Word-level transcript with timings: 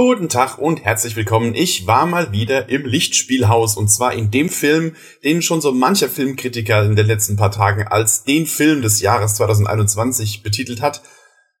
Guten 0.00 0.28
Tag 0.28 0.58
und 0.58 0.84
herzlich 0.84 1.16
willkommen. 1.16 1.56
Ich 1.56 1.88
war 1.88 2.06
mal 2.06 2.30
wieder 2.30 2.68
im 2.68 2.86
Lichtspielhaus 2.86 3.76
und 3.76 3.88
zwar 3.88 4.14
in 4.14 4.30
dem 4.30 4.48
Film, 4.48 4.94
den 5.24 5.42
schon 5.42 5.60
so 5.60 5.72
mancher 5.72 6.08
Filmkritiker 6.08 6.84
in 6.84 6.94
den 6.94 7.08
letzten 7.08 7.34
paar 7.34 7.50
Tagen 7.50 7.82
als 7.82 8.22
den 8.22 8.46
Film 8.46 8.80
des 8.80 9.00
Jahres 9.00 9.34
2021 9.34 10.44
betitelt 10.44 10.82
hat. 10.82 11.02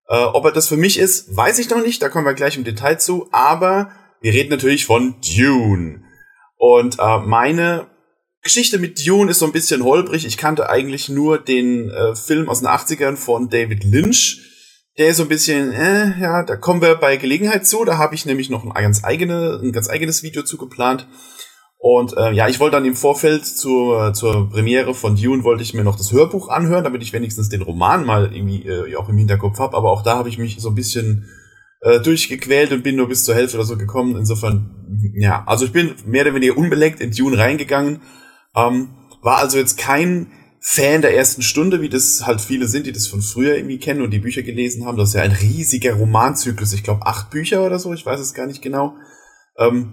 Äh, 0.06 0.22
ob 0.22 0.44
er 0.44 0.52
das 0.52 0.68
für 0.68 0.76
mich 0.76 1.00
ist, 1.00 1.36
weiß 1.36 1.58
ich 1.58 1.68
noch 1.68 1.82
nicht, 1.82 2.00
da 2.00 2.08
kommen 2.10 2.26
wir 2.26 2.34
gleich 2.34 2.56
im 2.56 2.62
Detail 2.62 3.00
zu, 3.00 3.28
aber 3.32 3.90
wir 4.20 4.32
reden 4.32 4.50
natürlich 4.50 4.86
von 4.86 5.16
Dune. 5.36 6.04
Und 6.56 7.00
äh, 7.00 7.18
meine 7.18 7.88
Geschichte 8.42 8.78
mit 8.78 9.04
Dune 9.04 9.32
ist 9.32 9.40
so 9.40 9.46
ein 9.46 9.52
bisschen 9.52 9.82
holprig. 9.82 10.24
Ich 10.24 10.36
kannte 10.36 10.70
eigentlich 10.70 11.08
nur 11.08 11.38
den 11.40 11.90
äh, 11.90 12.14
Film 12.14 12.48
aus 12.48 12.60
den 12.60 12.68
80ern 12.68 13.16
von 13.16 13.48
David 13.48 13.82
Lynch 13.82 14.44
der 14.98 15.08
ist 15.08 15.18
so 15.18 15.22
ein 15.22 15.28
bisschen, 15.28 15.72
äh, 15.72 16.20
ja, 16.20 16.42
da 16.42 16.56
kommen 16.56 16.82
wir 16.82 16.96
bei 16.96 17.16
Gelegenheit 17.16 17.66
zu. 17.66 17.84
Da 17.84 17.98
habe 17.98 18.16
ich 18.16 18.26
nämlich 18.26 18.50
noch 18.50 18.64
ein 18.64 18.72
ganz, 18.82 19.04
eigene, 19.04 19.60
ein 19.62 19.72
ganz 19.72 19.88
eigenes 19.88 20.24
Video 20.24 20.42
zu 20.42 20.58
geplant. 20.58 21.06
Und 21.80 22.16
äh, 22.16 22.32
ja, 22.32 22.48
ich 22.48 22.58
wollte 22.58 22.76
dann 22.76 22.84
im 22.84 22.96
Vorfeld 22.96 23.46
zur, 23.46 24.12
zur 24.12 24.50
Premiere 24.50 24.94
von 24.94 25.14
Dune 25.14 25.44
wollte 25.44 25.62
ich 25.62 25.74
mir 25.74 25.84
noch 25.84 25.94
das 25.94 26.10
Hörbuch 26.10 26.48
anhören, 26.48 26.82
damit 26.82 27.02
ich 27.02 27.12
wenigstens 27.12 27.48
den 27.48 27.62
Roman 27.62 28.04
mal 28.04 28.34
irgendwie 28.34 28.66
äh, 28.66 28.96
auch 28.96 29.08
im 29.08 29.16
Hinterkopf 29.16 29.60
habe. 29.60 29.76
Aber 29.76 29.92
auch 29.92 30.02
da 30.02 30.16
habe 30.16 30.28
ich 30.28 30.38
mich 30.38 30.56
so 30.58 30.70
ein 30.70 30.74
bisschen 30.74 31.28
äh, 31.82 32.00
durchgequält 32.00 32.72
und 32.72 32.82
bin 32.82 32.96
nur 32.96 33.06
bis 33.06 33.22
zur 33.22 33.36
Hälfte 33.36 33.58
oder 33.58 33.66
so 33.66 33.76
gekommen. 33.76 34.16
Insofern, 34.16 35.14
ja, 35.14 35.44
also 35.46 35.64
ich 35.64 35.72
bin 35.72 35.94
mehr 36.04 36.22
oder 36.22 36.34
weniger 36.34 36.56
unbeleckt 36.56 37.00
in 37.00 37.12
Dune 37.12 37.38
reingegangen. 37.38 38.00
Ähm, 38.56 38.88
war 39.22 39.38
also 39.38 39.58
jetzt 39.58 39.78
kein 39.78 40.32
Fan 40.60 41.02
der 41.02 41.16
ersten 41.16 41.42
Stunde, 41.42 41.80
wie 41.80 41.88
das 41.88 42.26
halt 42.26 42.40
viele 42.40 42.66
sind, 42.66 42.86
die 42.86 42.92
das 42.92 43.06
von 43.06 43.22
früher 43.22 43.56
irgendwie 43.56 43.78
kennen 43.78 44.02
und 44.02 44.10
die 44.10 44.18
Bücher 44.18 44.42
gelesen 44.42 44.84
haben. 44.84 44.96
Das 44.96 45.10
ist 45.10 45.14
ja 45.14 45.22
ein 45.22 45.32
riesiger 45.32 45.94
Romanzyklus. 45.94 46.72
Ich 46.72 46.82
glaube, 46.82 47.06
acht 47.06 47.30
Bücher 47.30 47.64
oder 47.64 47.78
so, 47.78 47.92
ich 47.92 48.04
weiß 48.04 48.20
es 48.20 48.34
gar 48.34 48.46
nicht 48.46 48.62
genau. 48.62 48.94
Ähm, 49.56 49.92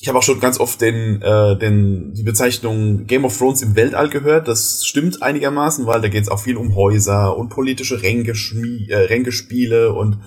ich 0.00 0.08
habe 0.08 0.18
auch 0.18 0.22
schon 0.22 0.40
ganz 0.40 0.58
oft 0.58 0.80
den, 0.80 1.22
äh, 1.22 1.58
den, 1.58 2.12
die 2.14 2.24
Bezeichnung 2.24 3.06
Game 3.06 3.24
of 3.24 3.36
Thrones 3.38 3.62
im 3.62 3.76
Weltall 3.76 4.08
gehört. 4.08 4.48
Das 4.48 4.84
stimmt 4.84 5.22
einigermaßen, 5.22 5.86
weil 5.86 6.00
da 6.00 6.08
geht 6.08 6.24
es 6.24 6.28
auch 6.28 6.40
viel 6.40 6.56
um 6.56 6.74
Häuser 6.74 7.36
und 7.36 7.50
politische 7.50 8.02
Ränkeschmie 8.02 8.88
äh, 8.90 9.86
und 9.86 10.18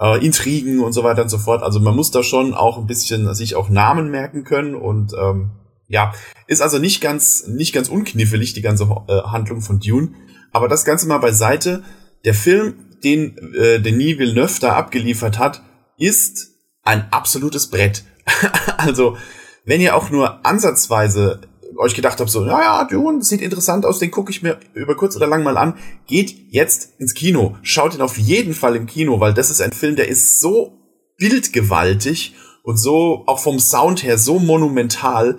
äh, 0.00 0.24
Intrigen 0.24 0.80
und 0.80 0.92
so 0.92 1.04
weiter 1.04 1.22
und 1.22 1.28
so 1.28 1.38
fort. 1.38 1.62
Also 1.62 1.80
man 1.80 1.94
muss 1.94 2.10
da 2.10 2.22
schon 2.22 2.54
auch 2.54 2.78
ein 2.78 2.86
bisschen 2.86 3.32
sich 3.34 3.56
auch 3.56 3.68
Namen 3.68 4.10
merken 4.10 4.44
können 4.44 4.74
und 4.74 5.12
ähm, 5.20 5.50
ja, 5.88 6.12
ist 6.46 6.62
also 6.62 6.78
nicht 6.78 7.00
ganz, 7.00 7.46
nicht 7.46 7.74
ganz 7.74 7.88
unkniffelig, 7.88 8.52
die 8.52 8.62
ganze 8.62 8.84
äh, 8.84 9.22
Handlung 9.22 9.60
von 9.60 9.80
Dune. 9.80 10.12
Aber 10.52 10.68
das 10.68 10.84
Ganze 10.84 11.06
mal 11.06 11.18
beiseite. 11.18 11.82
Der 12.24 12.34
Film, 12.34 12.96
den 13.02 13.36
äh, 13.54 13.80
Denis 13.80 14.18
Villeneuve 14.18 14.60
da 14.60 14.74
abgeliefert 14.74 15.38
hat, 15.38 15.62
ist 15.98 16.52
ein 16.82 17.06
absolutes 17.10 17.68
Brett. 17.68 18.04
also, 18.78 19.16
wenn 19.64 19.80
ihr 19.80 19.96
auch 19.96 20.10
nur 20.10 20.44
ansatzweise 20.46 21.40
euch 21.76 21.94
gedacht 21.94 22.20
habt, 22.20 22.30
so, 22.30 22.40
naja, 22.40 22.84
Dune 22.84 23.22
sieht 23.22 23.40
interessant 23.40 23.84
aus, 23.84 23.98
den 23.98 24.10
gucke 24.10 24.30
ich 24.30 24.42
mir 24.42 24.58
über 24.74 24.96
kurz 24.96 25.16
oder 25.16 25.26
lang 25.26 25.42
mal 25.42 25.56
an, 25.56 25.74
geht 26.06 26.34
jetzt 26.50 26.98
ins 26.98 27.14
Kino. 27.14 27.56
Schaut 27.62 27.94
ihn 27.94 28.00
auf 28.00 28.16
jeden 28.16 28.54
Fall 28.54 28.76
im 28.76 28.86
Kino, 28.86 29.20
weil 29.20 29.34
das 29.34 29.50
ist 29.50 29.60
ein 29.60 29.72
Film, 29.72 29.96
der 29.96 30.08
ist 30.08 30.40
so 30.40 30.78
bildgewaltig 31.18 32.34
und 32.62 32.76
so, 32.76 33.24
auch 33.26 33.40
vom 33.40 33.58
Sound 33.58 34.02
her, 34.02 34.18
so 34.18 34.38
monumental, 34.38 35.38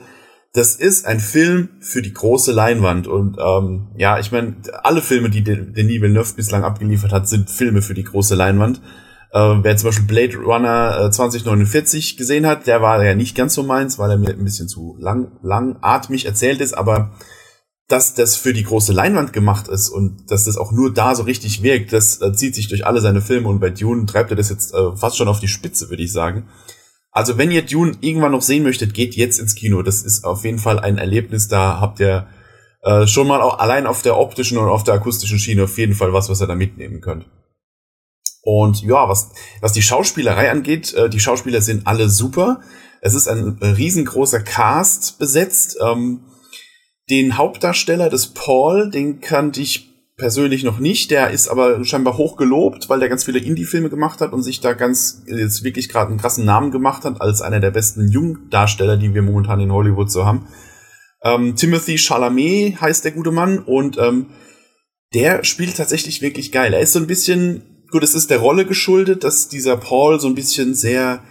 das 0.56 0.76
ist 0.76 1.06
ein 1.06 1.20
Film 1.20 1.68
für 1.82 2.02
die 2.02 2.14
große 2.14 2.54
Leinwand. 2.54 3.08
Und 3.08 3.38
ähm, 3.40 3.90
ja, 3.98 4.20
ich 4.20 4.32
meine, 4.32 4.56
alle 4.84 5.02
Filme, 5.02 5.30
die 5.30 5.44
Denis 5.44 6.02
Villeneuve 6.02 6.34
bislang 6.34 6.64
abgeliefert 6.64 7.12
hat, 7.12 7.28
sind 7.28 7.50
Filme 7.50 7.82
für 7.82 7.94
die 7.94 8.06
große 8.06 8.36
Leinwand. 8.36 8.82
Äh, 9.34 9.40
wer 9.40 9.76
zum 9.76 9.90
Beispiel 9.90 10.06
Blade 10.06 10.38
Runner 10.38 11.08
äh, 11.08 11.12
2049 11.12 12.16
gesehen 12.16 12.46
hat, 12.46 12.68
der 12.68 12.82
war 12.82 13.04
ja 13.04 13.16
nicht 13.16 13.36
ganz 13.36 13.54
so 13.54 13.64
meins, 13.64 14.00
weil 14.00 14.12
er 14.12 14.18
mir 14.18 14.30
ein 14.30 14.46
bisschen 14.46 14.70
zu 14.70 14.96
lang, 14.98 15.34
langatmig 15.44 16.26
erzählt 16.26 16.62
ist, 16.62 16.74
aber 16.74 17.12
dass 17.90 18.14
das 18.14 18.38
für 18.38 18.54
die 18.54 18.64
große 18.64 18.94
Leinwand 18.94 19.34
gemacht 19.34 19.68
ist 19.68 19.90
und 19.90 20.32
dass 20.32 20.46
das 20.46 20.56
auch 20.56 20.72
nur 20.72 20.94
da 20.94 21.16
so 21.16 21.24
richtig 21.24 21.64
wirkt, 21.64 21.92
das 21.92 22.22
äh, 22.22 22.32
zieht 22.32 22.56
sich 22.56 22.70
durch 22.70 22.86
alle 22.86 23.02
seine 23.02 23.22
Filme 23.22 23.50
und 23.50 23.60
bei 23.60 23.72
Dune 23.72 24.06
treibt 24.06 24.32
er 24.32 24.38
das 24.38 24.50
jetzt 24.50 24.74
äh, 24.74 24.96
fast 24.96 25.18
schon 25.18 25.28
auf 25.28 25.42
die 25.42 25.50
Spitze, 25.50 25.90
würde 25.90 26.04
ich 26.04 26.14
sagen. 26.14 26.48
Also 27.16 27.38
wenn 27.38 27.50
ihr 27.50 27.62
Dune 27.62 27.94
irgendwann 28.02 28.34
noch 28.34 28.42
sehen 28.42 28.64
möchtet, 28.64 28.94
geht 28.94 29.16
jetzt 29.16 29.40
ins 29.40 29.56
Kino. 29.56 29.82
Das 29.82 30.04
ist 30.04 30.26
auf 30.26 30.44
jeden 30.44 30.60
Fall 30.60 30.80
ein 30.80 30.98
Erlebnis. 30.98 31.48
Da 31.48 31.80
habt 31.80 32.02
ihr 32.02 32.28
äh, 32.84 33.08
schon 33.08 33.26
mal 33.26 33.42
auch 33.42 33.60
allein 33.60 33.88
auf 33.88 34.02
der 34.02 34.18
optischen 34.18 34.58
und 34.58 34.68
auf 34.68 34.84
der 34.84 34.96
akustischen 34.96 35.40
Schiene 35.40 35.64
auf 35.64 35.78
jeden 35.78 35.96
Fall 35.96 36.12
was, 36.12 36.28
was 36.28 36.42
ihr 36.42 36.48
da 36.48 36.56
mitnehmen 36.56 37.00
könnt. 37.00 37.26
Und 38.42 38.84
ja, 38.84 39.08
was, 39.08 39.32
was 39.62 39.72
die 39.72 39.82
Schauspielerei 39.82 40.52
angeht, 40.52 40.94
äh, 40.94 41.10
die 41.10 41.22
Schauspieler 41.22 41.62
sind 41.62 41.88
alle 41.88 42.10
super. 42.10 42.60
Es 43.00 43.14
ist 43.14 43.30
ein 43.30 43.60
riesengroßer 43.62 44.42
Cast 44.42 45.18
besetzt. 45.18 45.78
Ähm, 45.82 46.26
den 47.10 47.38
Hauptdarsteller 47.38 48.10
des 48.10 48.34
Paul, 48.34 48.92
den 48.92 49.22
kannte 49.22 49.62
ich 49.62 49.95
persönlich 50.18 50.64
noch 50.64 50.80
nicht. 50.80 51.12
Der 51.12 51.32
ist 51.32 51.48
aber 51.48 51.84
scheinbar 51.84 52.18
hoch 52.18 52.38
gelobt, 52.38 52.90
weil 52.90 53.00
der 53.00 53.10
ganz 53.10 53.26
viele 53.26 53.40
Indie-Filme 53.40 53.90
gemacht 53.90 54.22
hat 54.22 54.34
und 54.34 54.44
sich 54.44 54.62
da 54.62 54.74
ganz 54.74 55.24
jetzt 55.28 55.64
wirklich 55.64 55.90
gerade 55.90 56.10
einen 56.10 56.20
krassen 56.20 56.46
Namen 56.46 56.72
gemacht 56.72 57.04
hat 57.04 57.22
als 57.22 57.42
einer 57.42 57.60
der 57.60 57.72
besten 57.72 58.08
Jungdarsteller, 58.10 58.98
die 58.98 59.14
wir 59.14 59.22
momentan 59.22 59.60
in 59.60 59.72
Hollywood 59.72 60.12
so 60.12 60.26
haben. 60.26 60.48
Ähm, 61.24 61.56
Timothy 61.56 61.98
Chalamet 61.98 62.80
heißt 62.80 63.04
der 63.04 63.12
gute 63.12 63.32
Mann 63.32 63.60
und 63.60 63.98
ähm, 63.98 64.28
der 65.14 65.44
spielt 65.44 65.76
tatsächlich 65.78 66.22
wirklich 66.22 66.52
geil. 66.52 66.74
Er 66.74 66.82
ist 66.82 66.94
so 66.94 67.00
ein 67.00 67.08
bisschen, 67.08 67.84
gut, 67.90 68.04
es 68.04 68.16
ist 68.16 68.30
der 68.30 68.40
Rolle 68.40 68.66
geschuldet, 68.66 69.24
dass 69.24 69.50
dieser 69.50 69.78
Paul 69.78 70.20
so 70.20 70.28
ein 70.28 70.36
bisschen 70.36 70.76
sehr 70.76 71.24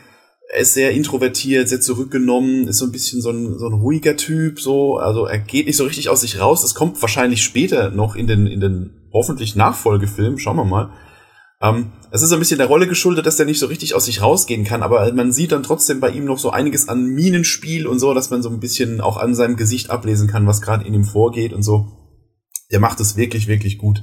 er 0.53 0.61
ist 0.61 0.75
sehr 0.75 0.93
introvertiert, 0.93 1.69
sehr 1.69 1.81
zurückgenommen, 1.81 2.69
ist 2.69 2.79
so 2.79 2.85
ein 2.85 2.93
bisschen 2.93 3.21
so 3.21 3.31
ein, 3.31 3.59
so 3.59 3.67
ein 3.67 3.73
ruhiger 3.73 4.17
Typ, 4.17 4.61
so, 4.61 4.99
also 4.99 5.27
er 5.27 5.39
geht 5.39 5.67
nicht 5.67 5.77
so 5.77 5.85
richtig 5.85 6.09
aus 6.09 6.21
sich 6.21 6.41
raus. 6.41 6.63
Das 6.63 6.75
kommt 6.75 7.01
wahrscheinlich 7.01 7.43
später 7.43 7.91
noch 7.91 8.15
in 8.15 8.27
den, 8.27 8.47
in 8.47 8.61
den 8.61 9.09
hoffentlich 9.13 9.57
Nachfolgefilmen, 9.57 10.39
schauen 10.39 10.57
wir 10.57 10.65
mal. 10.65 10.93
Ähm, 11.63 11.93
es 12.11 12.23
ist 12.23 12.29
so 12.29 12.37
ein 12.37 12.41
bisschen 12.41 12.59
der 12.59 12.67
Rolle 12.67 12.87
geschuldet, 12.87 13.27
dass 13.27 13.37
der 13.37 13.47
nicht 13.47 13.59
so 13.59 13.67
richtig 13.67 13.95
aus 13.95 14.05
sich 14.05 14.21
rausgehen 14.21 14.65
kann, 14.65 14.83
aber 14.83 15.11
man 15.15 15.33
sieht 15.33 15.53
dann 15.53 15.63
trotzdem 15.63 16.01
bei 16.01 16.11
ihm 16.11 16.25
noch 16.25 16.39
so 16.39 16.51
einiges 16.51 16.89
an 16.89 17.07
Minenspiel 17.07 17.87
und 17.87 17.99
so, 17.99 18.13
dass 18.13 18.31
man 18.31 18.43
so 18.43 18.51
ein 18.51 18.61
bisschen 18.61 19.01
auch 19.01 19.17
an 19.17 19.35
seinem 19.35 19.57
Gesicht 19.57 19.91
ablesen 19.91 20.29
kann, 20.29 20.47
was 20.47 20.61
gerade 20.61 20.87
in 20.87 20.95
ihm 20.95 21.05
vorgeht 21.05 21.53
und 21.53 21.63
so. 21.63 21.89
Der 22.71 22.81
macht 22.81 23.01
es 23.01 23.17
wirklich, 23.17 23.47
wirklich 23.47 23.79
gut. 23.79 24.03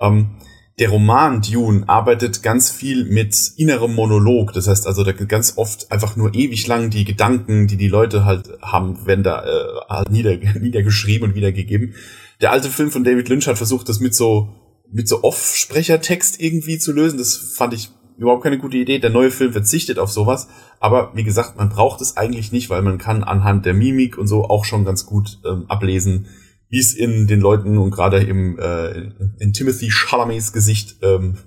Ähm, 0.00 0.38
der 0.78 0.90
Roman 0.90 1.42
Dune 1.42 1.88
arbeitet 1.88 2.42
ganz 2.42 2.70
viel 2.70 3.04
mit 3.04 3.36
innerem 3.56 3.94
Monolog. 3.94 4.52
Das 4.52 4.68
heißt 4.68 4.86
also, 4.86 5.02
da 5.02 5.12
ganz 5.12 5.54
oft 5.56 5.90
einfach 5.90 6.14
nur 6.16 6.34
ewig 6.34 6.66
lang 6.66 6.90
die 6.90 7.04
Gedanken, 7.04 7.66
die 7.66 7.76
die 7.76 7.88
Leute 7.88 8.24
halt 8.24 8.50
haben, 8.62 9.06
werden 9.06 9.24
da 9.24 9.44
äh, 9.44 9.80
halt 9.88 10.10
nieder, 10.10 10.36
niedergeschrieben 10.60 11.28
und 11.28 11.34
wiedergegeben. 11.34 11.94
Der 12.40 12.52
alte 12.52 12.68
Film 12.68 12.90
von 12.90 13.02
David 13.02 13.28
Lynch 13.28 13.48
hat 13.48 13.56
versucht, 13.56 13.88
das 13.88 13.98
mit 14.00 14.14
so 14.14 14.48
mit 14.90 15.08
so 15.08 15.22
Off-Sprechertext 15.22 16.40
irgendwie 16.40 16.78
zu 16.78 16.92
lösen. 16.92 17.18
Das 17.18 17.36
fand 17.36 17.74
ich 17.74 17.90
überhaupt 18.16 18.42
keine 18.42 18.58
gute 18.58 18.76
Idee. 18.76 18.98
Der 18.98 19.10
neue 19.10 19.30
Film 19.30 19.52
verzichtet 19.52 19.98
auf 19.98 20.10
sowas. 20.10 20.48
Aber 20.80 21.12
wie 21.14 21.24
gesagt, 21.24 21.56
man 21.56 21.68
braucht 21.68 22.00
es 22.00 22.16
eigentlich 22.16 22.52
nicht, 22.52 22.70
weil 22.70 22.82
man 22.82 22.98
kann 22.98 23.22
anhand 23.22 23.66
der 23.66 23.74
Mimik 23.74 24.16
und 24.16 24.28
so 24.28 24.44
auch 24.44 24.64
schon 24.64 24.84
ganz 24.84 25.06
gut 25.06 25.38
ähm, 25.44 25.66
ablesen, 25.68 26.26
wie 26.70 26.78
es 26.78 26.94
in 26.94 27.26
den 27.26 27.40
Leuten 27.40 27.78
und 27.78 27.90
gerade 27.90 28.18
im 28.18 28.58
äh, 28.58 29.10
in 29.38 29.52
Timothy 29.52 29.90
Chalamets 29.90 30.52
Gesicht, 30.52 30.96
ähm, 31.02 31.38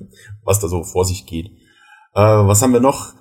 was 0.43 0.59
da 0.59 0.67
so 0.67 0.83
vor 0.83 1.05
sich 1.05 1.25
geht. 1.25 1.47
Äh, 2.13 2.21
was 2.21 2.61
haben 2.61 2.73
wir 2.73 2.79
noch? 2.79 3.13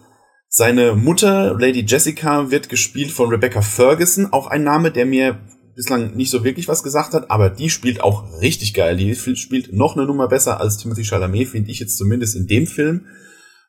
Seine 0.49 0.94
Mutter, 0.97 1.55
Lady 1.59 1.84
Jessica, 1.87 2.50
wird 2.50 2.69
gespielt 2.69 3.12
von 3.12 3.28
Rebecca 3.28 3.62
Ferguson, 3.62 4.33
auch 4.33 4.49
ein 4.49 4.65
Name, 4.65 4.91
der 4.91 5.06
mir 5.06 5.39
bislang 5.77 6.16
nicht 6.16 6.31
so 6.31 6.43
wirklich 6.43 6.69
was 6.69 6.83
gesagt 6.83 7.15
hat, 7.15 7.31
aber 7.31 7.50
die 7.50 7.71
spielt 7.71 8.03
auch 8.03 8.41
richtig 8.41 8.75
geil. 8.75 8.97
Die 8.97 9.15
spielt 9.15 9.72
noch 9.72 9.97
eine 9.97 10.07
Nummer 10.07 10.28
besser 10.28 10.60
als 10.60 10.77
Timothy 10.77 11.04
Chalamet, 11.04 11.48
finde 11.48 11.71
ich 11.71 11.78
jetzt 11.78 11.97
zumindest 11.97 12.34
in 12.34 12.47
dem 12.47 12.66
Film. 12.66 13.07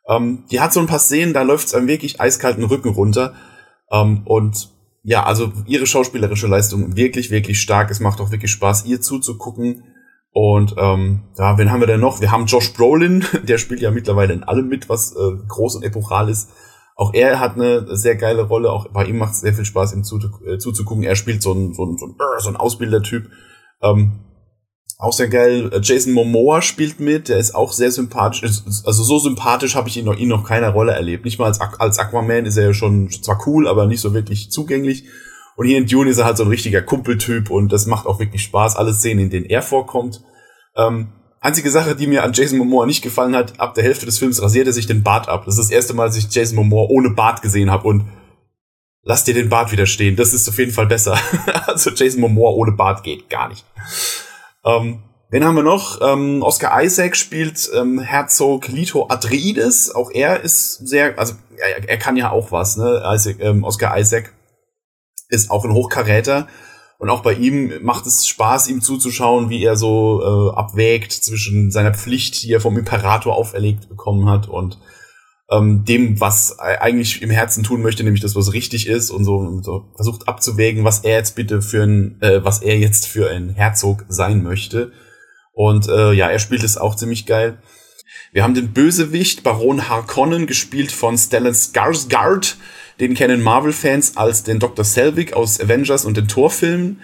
Ähm, 0.07 0.45
die 0.51 0.59
hat 0.59 0.73
so 0.73 0.79
ein 0.79 0.87
paar 0.87 0.99
Szenen, 0.99 1.33
da 1.33 1.43
läuft 1.43 1.67
es 1.67 1.73
einem 1.73 1.87
wirklich 1.87 2.19
eiskalten 2.19 2.63
Rücken 2.63 2.89
runter. 2.89 3.35
Ähm, 3.91 4.23
und 4.25 4.69
ja, 5.03 5.23
also 5.23 5.51
ihre 5.65 5.87
schauspielerische 5.87 6.47
Leistung 6.47 6.95
wirklich, 6.95 7.31
wirklich 7.31 7.59
stark. 7.59 7.89
Es 7.89 7.99
macht 7.99 8.21
auch 8.21 8.31
wirklich 8.31 8.51
Spaß, 8.51 8.85
ihr 8.85 9.01
zuzugucken. 9.01 9.83
Und 10.33 10.75
ähm, 10.77 11.23
ja, 11.37 11.57
wen 11.57 11.71
haben 11.71 11.81
wir 11.81 11.87
denn 11.87 11.99
noch? 11.99 12.21
Wir 12.21 12.31
haben 12.31 12.45
Josh 12.45 12.73
Brolin, 12.73 13.25
der 13.43 13.57
spielt 13.57 13.81
ja 13.81 13.91
mittlerweile 13.91 14.33
in 14.33 14.43
allem 14.43 14.67
mit, 14.67 14.89
was 14.89 15.15
äh, 15.15 15.37
groß 15.47 15.77
und 15.77 15.83
epochal 15.83 16.29
ist. 16.29 16.49
Auch 16.95 17.13
er 17.13 17.39
hat 17.39 17.55
eine 17.55 17.95
sehr 17.95 18.15
geile 18.15 18.43
Rolle. 18.43 18.71
Auch 18.71 18.87
bei 18.89 19.05
ihm 19.05 19.17
macht 19.17 19.33
es 19.33 19.41
sehr 19.41 19.53
viel 19.53 19.65
Spaß, 19.65 19.93
ihm 19.93 20.03
zu, 20.03 20.19
äh, 20.45 20.57
zuzugucken. 20.57 21.03
Er 21.03 21.15
spielt 21.15 21.41
so 21.41 21.53
ein, 21.53 21.73
so 21.73 21.85
ein, 21.85 21.97
so 21.97 22.05
ein, 22.05 22.15
so 22.39 22.49
ein 22.49 22.55
Ausbildertyp. 22.55 23.29
Ähm, 23.81 24.19
auch 25.01 25.13
sehr 25.13 25.29
geil. 25.29 25.71
Jason 25.81 26.13
Momoa 26.13 26.61
spielt 26.61 26.99
mit, 26.99 27.27
der 27.27 27.39
ist 27.39 27.55
auch 27.55 27.73
sehr 27.73 27.91
sympathisch. 27.91 28.43
Also 28.43 29.03
so 29.03 29.17
sympathisch 29.17 29.75
habe 29.75 29.89
ich 29.89 29.97
ihn 29.97 30.05
noch, 30.05 30.15
ihn 30.15 30.27
noch 30.27 30.43
keiner 30.43 30.69
Rolle 30.69 30.91
erlebt. 30.91 31.25
Nicht 31.25 31.39
mal 31.39 31.47
als, 31.47 31.59
als 31.59 31.97
Aquaman 31.97 32.45
ist 32.45 32.55
er 32.55 32.67
ja 32.67 32.73
schon 32.73 33.09
zwar 33.09 33.41
cool, 33.47 33.67
aber 33.67 33.87
nicht 33.87 33.99
so 33.99 34.13
wirklich 34.13 34.51
zugänglich. 34.51 35.05
Und 35.55 35.65
hier 35.65 35.79
in 35.79 35.87
Dune 35.87 36.11
ist 36.11 36.19
er 36.19 36.25
halt 36.25 36.37
so 36.37 36.43
ein 36.43 36.49
richtiger 36.49 36.83
Kumpeltyp 36.83 37.49
und 37.49 37.71
das 37.71 37.87
macht 37.87 38.05
auch 38.05 38.19
wirklich 38.19 38.43
Spaß. 38.43 38.75
Alle 38.75 38.93
Szenen, 38.93 39.23
in 39.23 39.29
denen 39.31 39.45
er 39.47 39.63
vorkommt. 39.63 40.21
Ähm, 40.77 41.07
einzige 41.39 41.71
Sache, 41.71 41.95
die 41.95 42.05
mir 42.05 42.23
an 42.23 42.33
Jason 42.33 42.59
Momoa 42.59 42.85
nicht 42.85 43.01
gefallen 43.01 43.35
hat, 43.35 43.59
ab 43.59 43.73
der 43.73 43.83
Hälfte 43.83 44.05
des 44.05 44.19
Films 44.19 44.39
rasiert 44.39 44.67
er 44.67 44.73
sich 44.73 44.85
den 44.85 45.01
Bart 45.01 45.27
ab. 45.27 45.45
Das 45.45 45.57
ist 45.57 45.69
das 45.69 45.75
erste 45.75 45.95
Mal, 45.95 46.05
dass 46.05 46.17
ich 46.17 46.31
Jason 46.31 46.57
Momoa 46.57 46.89
ohne 46.89 47.09
Bart 47.09 47.41
gesehen 47.41 47.71
habe 47.71 47.87
und 47.87 48.05
lass 49.01 49.23
dir 49.23 49.33
den 49.33 49.49
Bart 49.49 49.71
wieder 49.71 49.87
stehen. 49.87 50.15
Das 50.15 50.31
ist 50.31 50.47
auf 50.47 50.59
jeden 50.59 50.71
Fall 50.71 50.85
besser. 50.85 51.17
also 51.65 51.89
Jason 51.89 52.21
Momoa 52.21 52.51
ohne 52.51 52.73
Bart 52.73 53.03
geht 53.03 53.31
gar 53.31 53.49
nicht. 53.49 53.65
Ähm, 54.65 55.03
Wen 55.31 55.45
haben 55.45 55.55
wir 55.55 55.63
noch? 55.63 56.01
Ähm, 56.01 56.43
Oscar 56.43 56.83
Isaac 56.83 57.15
spielt 57.15 57.71
ähm, 57.73 57.99
Herzog 57.99 58.67
Lito 58.67 59.07
Atreides. 59.07 59.95
Auch 59.95 60.11
er 60.11 60.41
ist 60.41 60.85
sehr, 60.85 61.17
also 61.17 61.35
er, 61.55 61.87
er 61.87 61.97
kann 61.97 62.17
ja 62.17 62.31
auch 62.31 62.51
was, 62.51 62.75
ne? 62.75 63.01
Isaac, 63.13 63.37
ähm, 63.39 63.63
Oscar 63.63 63.97
Isaac 63.97 64.33
ist 65.29 65.49
auch 65.49 65.63
ein 65.63 65.71
Hochkaräter. 65.71 66.49
Und 66.97 67.09
auch 67.09 67.23
bei 67.23 67.33
ihm 67.33 67.81
macht 67.81 68.05
es 68.07 68.27
Spaß, 68.27 68.67
ihm 68.67 68.81
zuzuschauen, 68.81 69.49
wie 69.49 69.63
er 69.63 69.77
so 69.77 70.21
äh, 70.21 70.55
abwägt 70.57 71.13
zwischen 71.13 71.71
seiner 71.71 71.93
Pflicht, 71.93 72.43
die 72.43 72.51
er 72.51 72.59
vom 72.59 72.77
Imperator 72.77 73.33
auferlegt 73.33 73.87
bekommen 73.87 74.29
hat, 74.29 74.49
und 74.49 74.79
ähm, 75.51 75.83
dem, 75.83 76.19
was 76.19 76.57
eigentlich 76.59 77.21
im 77.21 77.29
Herzen 77.29 77.63
tun 77.63 77.81
möchte, 77.81 78.03
nämlich 78.03 78.21
das, 78.21 78.35
was 78.35 78.53
richtig 78.53 78.87
ist, 78.87 79.11
und 79.11 79.25
so, 79.25 79.35
und 79.35 79.63
so 79.63 79.91
versucht 79.95 80.27
abzuwägen, 80.27 80.85
was 80.85 80.99
er 80.99 81.17
jetzt 81.17 81.35
bitte 81.35 81.61
für 81.61 81.83
ein, 81.83 82.21
äh, 82.21 82.43
was 82.43 82.61
er 82.61 82.79
jetzt 82.79 83.07
für 83.07 83.29
ein 83.29 83.49
Herzog 83.49 84.05
sein 84.07 84.43
möchte. 84.43 84.91
Und 85.53 85.89
äh, 85.89 86.13
ja, 86.13 86.29
er 86.29 86.39
spielt 86.39 86.63
es 86.63 86.77
auch 86.77 86.95
ziemlich 86.95 87.25
geil. 87.25 87.57
Wir 88.31 88.43
haben 88.43 88.53
den 88.53 88.71
Bösewicht 88.71 89.43
Baron 89.43 89.89
Harkonnen, 89.89 90.47
gespielt 90.47 90.91
von 90.91 91.17
Stellan 91.17 91.53
Skarsgård. 91.53 92.55
Den 93.01 93.13
kennen 93.13 93.41
Marvel-Fans 93.41 94.15
als 94.15 94.43
den 94.43 94.59
Dr. 94.59 94.85
Selvig 94.85 95.33
aus 95.33 95.59
Avengers 95.59 96.05
und 96.05 96.15
den 96.15 96.29
Torfilmen. 96.29 97.01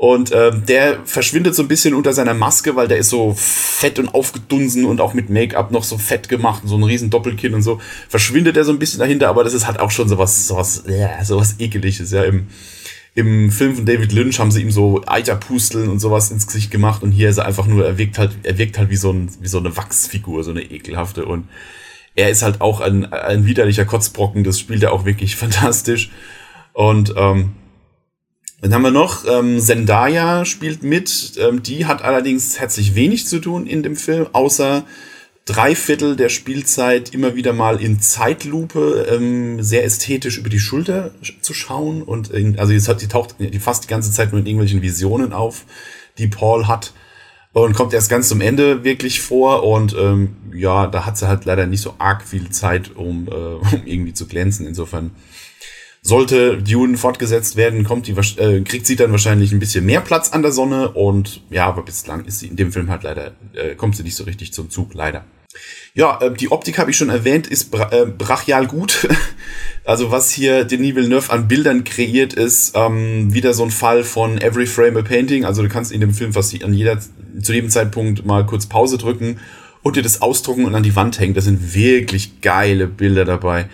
Und 0.00 0.32
äh, 0.32 0.50
der 0.58 1.00
verschwindet 1.04 1.54
so 1.54 1.60
ein 1.60 1.68
bisschen 1.68 1.92
unter 1.92 2.14
seiner 2.14 2.32
Maske, 2.32 2.74
weil 2.74 2.88
der 2.88 2.96
ist 2.96 3.10
so 3.10 3.34
fett 3.36 3.98
und 3.98 4.08
aufgedunsen 4.14 4.86
und 4.86 4.98
auch 4.98 5.12
mit 5.12 5.28
Make-up 5.28 5.72
noch 5.72 5.84
so 5.84 5.98
fett 5.98 6.30
gemacht, 6.30 6.62
so 6.64 6.78
ein 6.78 6.82
riesen 6.82 7.10
Doppelkinn 7.10 7.52
und 7.52 7.60
so. 7.60 7.82
Verschwindet 8.08 8.56
er 8.56 8.64
so 8.64 8.72
ein 8.72 8.78
bisschen 8.78 8.98
dahinter, 8.98 9.28
aber 9.28 9.44
das 9.44 9.52
ist 9.52 9.66
halt 9.66 9.78
auch 9.78 9.90
schon 9.90 10.08
sowas, 10.08 10.48
sowas, 10.48 10.84
ja, 10.88 11.22
sowas 11.22 11.56
ekeliges, 11.58 12.12
ja, 12.12 12.22
im, 12.22 12.46
im 13.14 13.50
Film 13.50 13.76
von 13.76 13.84
David 13.84 14.12
Lynch 14.12 14.38
haben 14.38 14.50
sie 14.50 14.62
ihm 14.62 14.70
so 14.70 15.02
Eiterpusteln 15.06 15.90
und 15.90 15.98
sowas 15.98 16.30
ins 16.30 16.46
Gesicht 16.46 16.70
gemacht 16.70 17.02
und 17.02 17.12
hier 17.12 17.28
ist 17.28 17.36
er 17.36 17.44
einfach 17.44 17.66
nur, 17.66 17.84
er 17.84 17.98
wirkt 17.98 18.18
halt, 18.18 18.30
er 18.42 18.56
wirkt 18.56 18.78
halt 18.78 18.88
wie 18.88 18.96
so, 18.96 19.12
ein, 19.12 19.28
wie 19.40 19.48
so 19.48 19.58
eine 19.58 19.76
Wachsfigur, 19.76 20.44
so 20.44 20.50
eine 20.50 20.62
ekelhafte. 20.62 21.26
Und 21.26 21.46
er 22.14 22.30
ist 22.30 22.40
halt 22.40 22.62
auch 22.62 22.80
ein, 22.80 23.12
ein 23.12 23.44
widerlicher 23.44 23.84
Kotzbrocken, 23.84 24.44
das 24.44 24.58
spielt 24.58 24.82
er 24.82 24.94
auch 24.94 25.04
wirklich 25.04 25.36
fantastisch. 25.44 26.10
Und 26.72 27.12
ähm, 27.18 27.52
dann 28.60 28.74
haben 28.74 28.82
wir 28.82 28.90
noch, 28.90 29.24
ähm, 29.26 29.58
Zendaya 29.58 30.44
spielt 30.44 30.82
mit, 30.82 31.32
ähm, 31.38 31.62
die 31.62 31.86
hat 31.86 32.02
allerdings 32.02 32.60
herzlich 32.60 32.94
wenig 32.94 33.26
zu 33.26 33.38
tun 33.38 33.66
in 33.66 33.82
dem 33.82 33.96
Film, 33.96 34.26
außer 34.32 34.84
drei 35.46 35.74
Viertel 35.74 36.14
der 36.14 36.28
Spielzeit 36.28 37.14
immer 37.14 37.34
wieder 37.34 37.52
mal 37.52 37.80
in 37.80 38.00
Zeitlupe 38.00 39.06
ähm, 39.10 39.62
sehr 39.62 39.84
ästhetisch 39.84 40.38
über 40.38 40.50
die 40.50 40.58
Schulter 40.58 41.12
zu 41.40 41.54
schauen 41.54 42.02
und 42.02 42.30
in, 42.30 42.58
also 42.58 42.72
jetzt 42.72 42.88
hat 42.88 43.00
die 43.00 43.08
taucht 43.08 43.36
die 43.38 43.58
fast 43.58 43.84
die 43.84 43.88
ganze 43.88 44.12
Zeit 44.12 44.32
nur 44.32 44.40
in 44.40 44.46
irgendwelchen 44.46 44.82
Visionen 44.82 45.32
auf, 45.32 45.64
die 46.18 46.28
Paul 46.28 46.68
hat 46.68 46.92
und 47.52 47.74
kommt 47.74 47.92
erst 47.94 48.10
ganz 48.10 48.28
zum 48.28 48.40
Ende 48.40 48.84
wirklich 48.84 49.20
vor 49.20 49.64
und 49.64 49.94
ähm, 49.98 50.36
ja, 50.54 50.86
da 50.86 51.04
hat 51.04 51.18
sie 51.18 51.26
halt 51.26 51.46
leider 51.46 51.66
nicht 51.66 51.80
so 51.80 51.94
arg 51.98 52.22
viel 52.22 52.50
Zeit, 52.50 52.94
um, 52.94 53.26
äh, 53.26 53.30
um 53.74 53.82
irgendwie 53.86 54.14
zu 54.14 54.26
glänzen. 54.26 54.66
Insofern 54.66 55.12
sollte 56.02 56.62
Dune 56.62 56.96
fortgesetzt 56.96 57.56
werden, 57.56 57.84
kommt 57.84 58.06
die, 58.06 58.12
äh, 58.12 58.62
kriegt 58.62 58.86
sie 58.86 58.96
dann 58.96 59.12
wahrscheinlich 59.12 59.52
ein 59.52 59.58
bisschen 59.58 59.84
mehr 59.84 60.00
Platz 60.00 60.30
an 60.30 60.42
der 60.42 60.52
Sonne 60.52 60.90
und 60.90 61.42
ja, 61.50 61.66
aber 61.66 61.82
bislang 61.82 62.24
ist 62.24 62.40
sie 62.40 62.46
in 62.46 62.56
dem 62.56 62.72
Film 62.72 62.90
halt 62.90 63.02
leider, 63.02 63.32
äh, 63.54 63.74
kommt 63.74 63.96
sie 63.96 64.02
nicht 64.02 64.16
so 64.16 64.24
richtig 64.24 64.52
zum 64.52 64.70
Zug, 64.70 64.94
leider. 64.94 65.24
Ja, 65.94 66.20
äh, 66.20 66.32
die 66.32 66.50
Optik 66.50 66.78
habe 66.78 66.90
ich 66.90 66.96
schon 66.96 67.10
erwähnt, 67.10 67.46
ist 67.46 67.70
bra 67.70 67.90
äh, 67.92 68.06
brachial 68.06 68.66
gut. 68.66 69.08
also 69.84 70.10
was 70.10 70.30
hier 70.30 70.64
Denis 70.64 70.94
Villeneuve 70.94 71.32
an 71.32 71.48
Bildern 71.48 71.84
kreiert, 71.84 72.32
ist 72.32 72.72
ähm, 72.76 73.34
wieder 73.34 73.52
so 73.54 73.64
ein 73.64 73.70
Fall 73.70 74.04
von 74.04 74.40
Every 74.40 74.66
Frame 74.66 74.98
a 74.98 75.02
Painting. 75.02 75.44
Also 75.44 75.62
du 75.62 75.68
kannst 75.68 75.90
in 75.90 76.00
dem 76.00 76.14
Film 76.14 76.32
fast 76.32 76.62
an 76.62 76.72
jeder, 76.72 76.98
zu 77.42 77.52
jedem 77.52 77.70
Zeitpunkt 77.70 78.24
mal 78.24 78.46
kurz 78.46 78.66
Pause 78.66 78.98
drücken 78.98 79.40
und 79.82 79.96
dir 79.96 80.02
das 80.02 80.22
ausdrucken 80.22 80.64
und 80.64 80.74
an 80.74 80.84
die 80.84 80.94
Wand 80.94 81.18
hängen. 81.18 81.34
Da 81.34 81.40
sind 81.40 81.74
wirklich 81.74 82.40
geile 82.40 82.86
Bilder 82.86 83.24
dabei. 83.24 83.68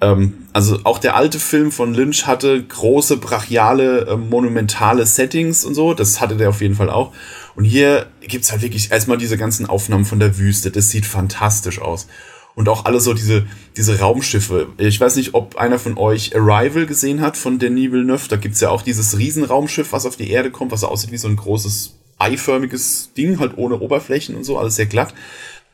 Ähm, 0.00 0.46
also 0.52 0.80
auch 0.84 0.98
der 0.98 1.16
alte 1.16 1.38
Film 1.38 1.72
von 1.72 1.94
Lynch 1.94 2.26
hatte 2.26 2.62
große, 2.62 3.16
brachiale, 3.16 4.06
äh, 4.06 4.16
monumentale 4.16 5.06
Settings 5.06 5.64
und 5.64 5.74
so. 5.74 5.94
Das 5.94 6.20
hatte 6.20 6.36
der 6.36 6.50
auf 6.50 6.60
jeden 6.60 6.74
Fall 6.74 6.90
auch. 6.90 7.12
Und 7.54 7.64
hier 7.64 8.06
gibt's 8.20 8.52
halt 8.52 8.62
wirklich 8.62 8.90
erstmal 8.90 9.18
diese 9.18 9.38
ganzen 9.38 9.66
Aufnahmen 9.66 10.04
von 10.04 10.20
der 10.20 10.38
Wüste. 10.38 10.70
Das 10.70 10.90
sieht 10.90 11.06
fantastisch 11.06 11.80
aus. 11.80 12.06
Und 12.54 12.68
auch 12.70 12.86
alle 12.86 13.00
so 13.00 13.12
diese, 13.12 13.46
diese 13.76 13.98
Raumschiffe. 13.98 14.68
Ich 14.78 14.98
weiß 14.98 15.16
nicht, 15.16 15.34
ob 15.34 15.56
einer 15.56 15.78
von 15.78 15.98
euch 15.98 16.34
Arrival 16.34 16.86
gesehen 16.86 17.20
hat 17.20 17.36
von 17.36 17.58
Denis 17.58 17.92
Villeneuve. 17.92 18.28
Da 18.28 18.36
gibt's 18.36 18.60
ja 18.60 18.70
auch 18.70 18.82
dieses 18.82 19.18
Riesenraumschiff, 19.18 19.92
was 19.92 20.06
auf 20.06 20.16
die 20.16 20.30
Erde 20.30 20.50
kommt, 20.50 20.72
was 20.72 20.84
aussieht 20.84 21.12
wie 21.12 21.18
so 21.18 21.28
ein 21.28 21.36
großes 21.36 21.98
eiförmiges 22.18 23.10
Ding, 23.14 23.38
halt 23.40 23.58
ohne 23.58 23.78
Oberflächen 23.78 24.36
und 24.36 24.44
so, 24.44 24.58
alles 24.58 24.76
sehr 24.76 24.86
glatt. 24.86 25.12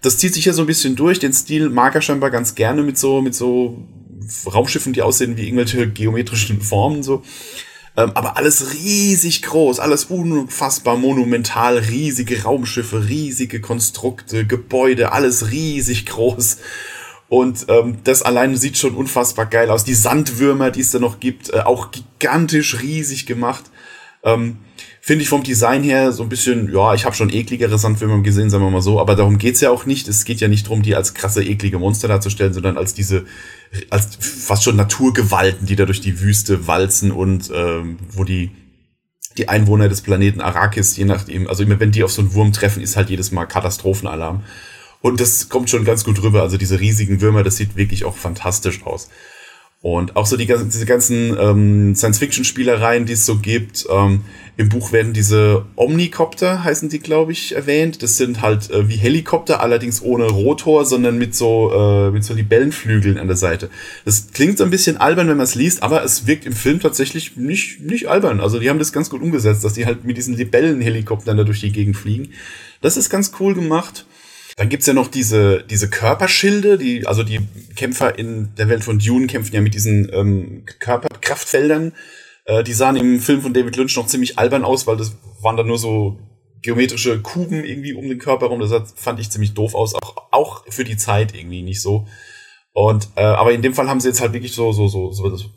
Das 0.00 0.18
zieht 0.18 0.34
sich 0.34 0.44
ja 0.44 0.52
so 0.52 0.62
ein 0.62 0.66
bisschen 0.66 0.96
durch. 0.96 1.20
Den 1.20 1.32
Stil 1.32 1.68
mag 1.70 1.94
er 1.94 2.02
scheinbar 2.02 2.30
ganz 2.30 2.56
gerne 2.56 2.82
mit 2.82 2.98
so, 2.98 3.22
mit 3.22 3.36
so 3.36 3.78
Raumschiffen, 4.46 4.92
die 4.92 5.02
aussehen 5.02 5.36
wie 5.36 5.44
irgendwelche 5.44 5.88
geometrischen 5.88 6.60
Formen, 6.60 7.02
so. 7.02 7.22
Ähm, 7.96 8.12
aber 8.14 8.36
alles 8.38 8.72
riesig 8.72 9.42
groß, 9.42 9.78
alles 9.78 10.06
unfassbar 10.06 10.96
monumental, 10.96 11.78
riesige 11.78 12.42
Raumschiffe, 12.42 13.06
riesige 13.08 13.60
Konstrukte, 13.60 14.46
Gebäude, 14.46 15.12
alles 15.12 15.50
riesig 15.50 16.06
groß. 16.06 16.58
Und 17.28 17.66
ähm, 17.68 17.98
das 18.04 18.22
alleine 18.22 18.56
sieht 18.56 18.78
schon 18.78 18.94
unfassbar 18.94 19.46
geil 19.46 19.70
aus. 19.70 19.84
Die 19.84 19.94
Sandwürmer, 19.94 20.70
die 20.70 20.80
es 20.80 20.90
da 20.90 20.98
noch 20.98 21.20
gibt, 21.20 21.50
äh, 21.50 21.60
auch 21.60 21.90
gigantisch 21.90 22.80
riesig 22.80 23.26
gemacht. 23.26 23.64
Ähm, 24.24 24.58
Finde 25.04 25.24
ich 25.24 25.28
vom 25.28 25.42
Design 25.42 25.82
her 25.82 26.12
so 26.12 26.22
ein 26.22 26.28
bisschen, 26.28 26.72
ja, 26.72 26.94
ich 26.94 27.04
habe 27.04 27.16
schon 27.16 27.28
ekligere 27.28 27.76
Sandwürmer 27.76 28.22
gesehen, 28.22 28.50
sagen 28.50 28.62
wir 28.62 28.70
mal 28.70 28.82
so, 28.82 29.00
aber 29.00 29.16
darum 29.16 29.36
geht's 29.36 29.60
ja 29.60 29.70
auch 29.70 29.84
nicht. 29.84 30.06
Es 30.06 30.24
geht 30.24 30.40
ja 30.40 30.46
nicht 30.46 30.66
darum, 30.66 30.82
die 30.82 30.94
als 30.94 31.14
krasse, 31.14 31.42
eklige 31.42 31.80
Monster 31.80 32.06
darzustellen, 32.06 32.54
sondern 32.54 32.78
als 32.78 32.94
diese, 32.94 33.24
als 33.90 34.16
fast 34.20 34.62
schon 34.62 34.76
Naturgewalten, 34.76 35.66
die 35.66 35.74
da 35.74 35.86
durch 35.86 36.00
die 36.00 36.20
Wüste 36.20 36.68
walzen 36.68 37.10
und 37.10 37.50
ähm, 37.52 37.98
wo 38.12 38.22
die, 38.22 38.52
die 39.38 39.48
Einwohner 39.48 39.88
des 39.88 40.02
Planeten 40.02 40.40
Arrakis, 40.40 40.96
je 40.96 41.04
nachdem, 41.04 41.48
also 41.48 41.64
immer 41.64 41.80
wenn 41.80 41.90
die 41.90 42.04
auf 42.04 42.12
so 42.12 42.22
einen 42.22 42.34
Wurm 42.34 42.52
treffen, 42.52 42.80
ist 42.80 42.96
halt 42.96 43.10
jedes 43.10 43.32
Mal 43.32 43.46
Katastrophenalarm. 43.46 44.44
Und 45.00 45.20
das 45.20 45.48
kommt 45.48 45.68
schon 45.68 45.84
ganz 45.84 46.04
gut 46.04 46.22
rüber. 46.22 46.42
Also 46.42 46.56
diese 46.56 46.78
riesigen 46.78 47.20
Würmer, 47.20 47.42
das 47.42 47.56
sieht 47.56 47.74
wirklich 47.74 48.04
auch 48.04 48.16
fantastisch 48.16 48.86
aus. 48.86 49.08
Und 49.82 50.14
auch 50.14 50.26
so 50.26 50.36
die, 50.36 50.46
diese 50.46 50.86
ganzen 50.86 51.36
ähm, 51.36 51.96
Science-Fiction-Spielereien, 51.96 53.04
die 53.04 53.14
es 53.14 53.26
so 53.26 53.38
gibt. 53.38 53.84
Ähm, 53.90 54.20
Im 54.56 54.68
Buch 54.68 54.92
werden 54.92 55.12
diese 55.12 55.64
Omnicopter, 55.74 56.62
heißen 56.62 56.88
die, 56.88 57.00
glaube 57.00 57.32
ich, 57.32 57.56
erwähnt. 57.56 58.00
Das 58.00 58.16
sind 58.16 58.42
halt 58.42 58.70
äh, 58.70 58.88
wie 58.88 58.94
Helikopter, 58.94 59.60
allerdings 59.60 60.00
ohne 60.00 60.26
Rotor, 60.26 60.84
sondern 60.84 61.18
mit 61.18 61.34
so, 61.34 61.72
äh, 61.74 62.12
mit 62.12 62.22
so 62.22 62.32
Libellenflügeln 62.32 63.18
an 63.18 63.26
der 63.26 63.36
Seite. 63.36 63.70
Das 64.04 64.28
klingt 64.32 64.56
so 64.56 64.62
ein 64.62 64.70
bisschen 64.70 64.98
albern, 64.98 65.26
wenn 65.26 65.36
man 65.36 65.44
es 65.44 65.56
liest, 65.56 65.82
aber 65.82 66.04
es 66.04 66.28
wirkt 66.28 66.46
im 66.46 66.52
Film 66.52 66.78
tatsächlich 66.78 67.36
nicht, 67.36 67.80
nicht 67.80 68.08
albern. 68.08 68.38
Also 68.38 68.60
die 68.60 68.70
haben 68.70 68.78
das 68.78 68.92
ganz 68.92 69.10
gut 69.10 69.20
umgesetzt, 69.20 69.64
dass 69.64 69.72
die 69.72 69.84
halt 69.84 70.04
mit 70.04 70.16
diesen 70.16 70.36
Libellenhelikoptern 70.36 71.36
da 71.36 71.42
durch 71.42 71.58
die 71.58 71.72
Gegend 71.72 71.96
fliegen. 71.96 72.28
Das 72.82 72.96
ist 72.96 73.10
ganz 73.10 73.32
cool 73.40 73.52
gemacht. 73.52 74.06
Dann 74.62 74.68
gibt's 74.68 74.86
ja 74.86 74.94
noch 74.94 75.08
diese, 75.08 75.64
diese 75.64 75.90
Körperschilde, 75.90 76.78
die, 76.78 77.04
also 77.04 77.24
die 77.24 77.40
Kämpfer 77.74 78.16
in 78.16 78.54
der 78.54 78.68
Welt 78.68 78.84
von 78.84 79.00
Dune 79.00 79.26
kämpfen 79.26 79.56
ja 79.56 79.60
mit 79.60 79.74
diesen 79.74 80.08
ähm, 80.14 80.64
Körperkraftfeldern. 80.78 81.92
Äh, 82.44 82.62
die 82.62 82.72
sahen 82.72 82.94
im 82.94 83.18
Film 83.18 83.42
von 83.42 83.52
David 83.52 83.74
Lynch 83.74 83.96
noch 83.96 84.06
ziemlich 84.06 84.38
albern 84.38 84.62
aus, 84.62 84.86
weil 84.86 84.96
das 84.96 85.16
waren 85.40 85.56
dann 85.56 85.66
nur 85.66 85.78
so 85.78 86.20
geometrische 86.62 87.20
Kuben 87.20 87.64
irgendwie 87.64 87.92
um 87.92 88.08
den 88.08 88.20
Körper 88.20 88.46
rum. 88.46 88.60
Das 88.60 88.92
fand 88.94 89.18
ich 89.18 89.30
ziemlich 89.30 89.52
doof 89.52 89.74
aus, 89.74 89.96
auch, 89.96 90.28
auch 90.30 90.64
für 90.68 90.84
die 90.84 90.96
Zeit 90.96 91.34
irgendwie 91.34 91.62
nicht 91.62 91.82
so. 91.82 92.06
Und 92.72 93.08
äh, 93.16 93.24
aber 93.24 93.50
in 93.50 93.62
dem 93.62 93.74
Fall 93.74 93.88
haben 93.88 93.98
sie 93.98 94.10
jetzt 94.10 94.20
halt 94.20 94.32
wirklich 94.32 94.52
so 94.52 94.70
so 94.70 94.86
so 94.86 95.10
so 95.10 95.50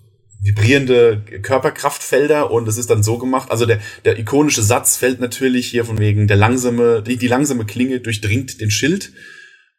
vibrierende 0.45 1.23
Körperkraftfelder 1.41 2.51
und 2.51 2.67
es 2.67 2.77
ist 2.77 2.91
dann 2.91 3.01
so 3.01 3.17
gemacht. 3.17 3.49
Also 3.49 3.65
der, 3.65 3.79
der 4.05 4.19
ikonische 4.19 4.61
Satz 4.61 4.95
fällt 4.95 5.19
natürlich 5.19 5.67
hier 5.67 5.85
von 5.85 5.97
wegen 5.97 6.27
der 6.27 6.37
langsame, 6.37 7.01
die, 7.01 7.17
die 7.17 7.27
langsame 7.27 7.65
Klinge 7.65 7.99
durchdringt 7.99 8.61
den 8.61 8.69
Schild. 8.69 9.11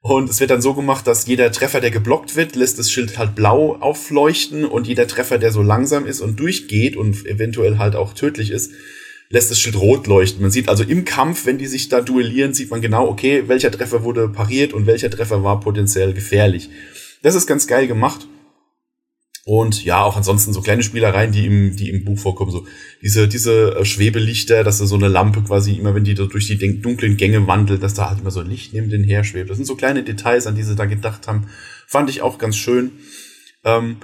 Und 0.01 0.29
es 0.29 0.41
wird 0.41 0.51
dann 0.51 0.63
so 0.63 0.75
gemacht, 0.75 1.07
dass 1.07 1.27
jeder 1.27 1.51
Treffer, 1.53 1.81
der 1.81 1.91
geblockt 1.91 2.37
wird, 2.37 2.57
lässt 2.57 2.79
das 2.79 2.91
Schild 2.91 3.17
halt 3.17 3.35
blau 3.37 3.77
aufleuchten 3.77 4.65
und 4.65 4.87
jeder 4.87 5.07
Treffer, 5.07 5.39
der 5.39 5.53
so 5.53 5.63
langsam 5.63 6.05
ist 6.05 6.21
und 6.21 6.39
durchgeht 6.39 6.97
und 6.97 7.27
eventuell 7.27 7.79
halt 7.79 7.95
auch 7.95 8.13
tödlich 8.13 8.51
ist, 8.51 8.73
lässt 9.31 9.51
das 9.51 9.61
Schild 9.61 9.77
rot 9.77 10.07
leuchten. 10.07 10.43
Man 10.43 10.51
sieht 10.51 10.69
also 10.69 10.83
im 10.83 11.05
Kampf, 11.05 11.47
wenn 11.47 11.59
die 11.59 11.67
sich 11.67 11.89
da 11.89 12.01
duellieren, 12.01 12.55
sieht 12.55 12.71
man 12.71 12.81
genau, 12.81 13.09
okay, 13.09 13.45
welcher 13.47 13.71
Treffer 13.71 14.03
wurde 14.05 14.29
pariert 14.29 14.73
und 14.73 14.87
welcher 14.87 15.11
Treffer 15.11 15.45
war 15.45 15.61
potenziell 15.61 16.13
gefährlich. 16.13 16.71
Das 17.23 17.35
ist 17.35 17.47
ganz 17.47 17.67
geil 17.67 17.87
gemacht. 17.87 18.29
Und 19.49 19.85
ja, 19.85 20.03
auch 20.03 20.17
ansonsten 20.17 20.53
so 20.53 20.61
kleine 20.61 20.83
Spielereien, 20.83 21.31
die 21.31 21.47
im, 21.47 21.77
die 21.77 21.89
im 21.91 22.05
Buch 22.05 22.19
vorkommen, 22.19 22.51
so 22.51 22.67
diese, 23.01 23.29
diese 23.29 23.77
äh, 23.77 23.85
Schwebelichter, 23.85 24.65
dass 24.65 24.79
da 24.79 24.87
so 24.87 24.97
eine 24.97 25.07
Lampe 25.07 25.41
quasi 25.41 25.75
immer, 25.75 25.95
wenn 25.95 26.03
die 26.03 26.15
da 26.15 26.25
durch 26.25 26.49
die 26.49 26.81
dunklen 26.83 27.17
Gänge 27.17 27.47
wandelt, 27.47 27.81
dass 27.81 27.95
da 27.95 28.11
halt 28.11 28.19
immer 28.19 28.33
so 28.33 28.41
ein 28.41 28.49
Licht 28.49 28.73
neben 28.73 28.91
den 28.91 29.05
her 29.05 29.23
schwebt. 29.23 29.49
Das 29.49 29.57
sind 29.57 29.67
so 29.67 29.77
kleine 29.77 30.03
Details, 30.03 30.49
an 30.49 30.57
die 30.57 30.65
sie 30.65 30.75
da 30.75 30.87
gedacht 30.87 31.29
haben. 31.29 31.47
Fand 31.87 32.11
ich 32.11 32.23
auch 32.23 32.39
ganz 32.39 32.57
schön. 32.57 32.91
Ähm, 33.63 33.99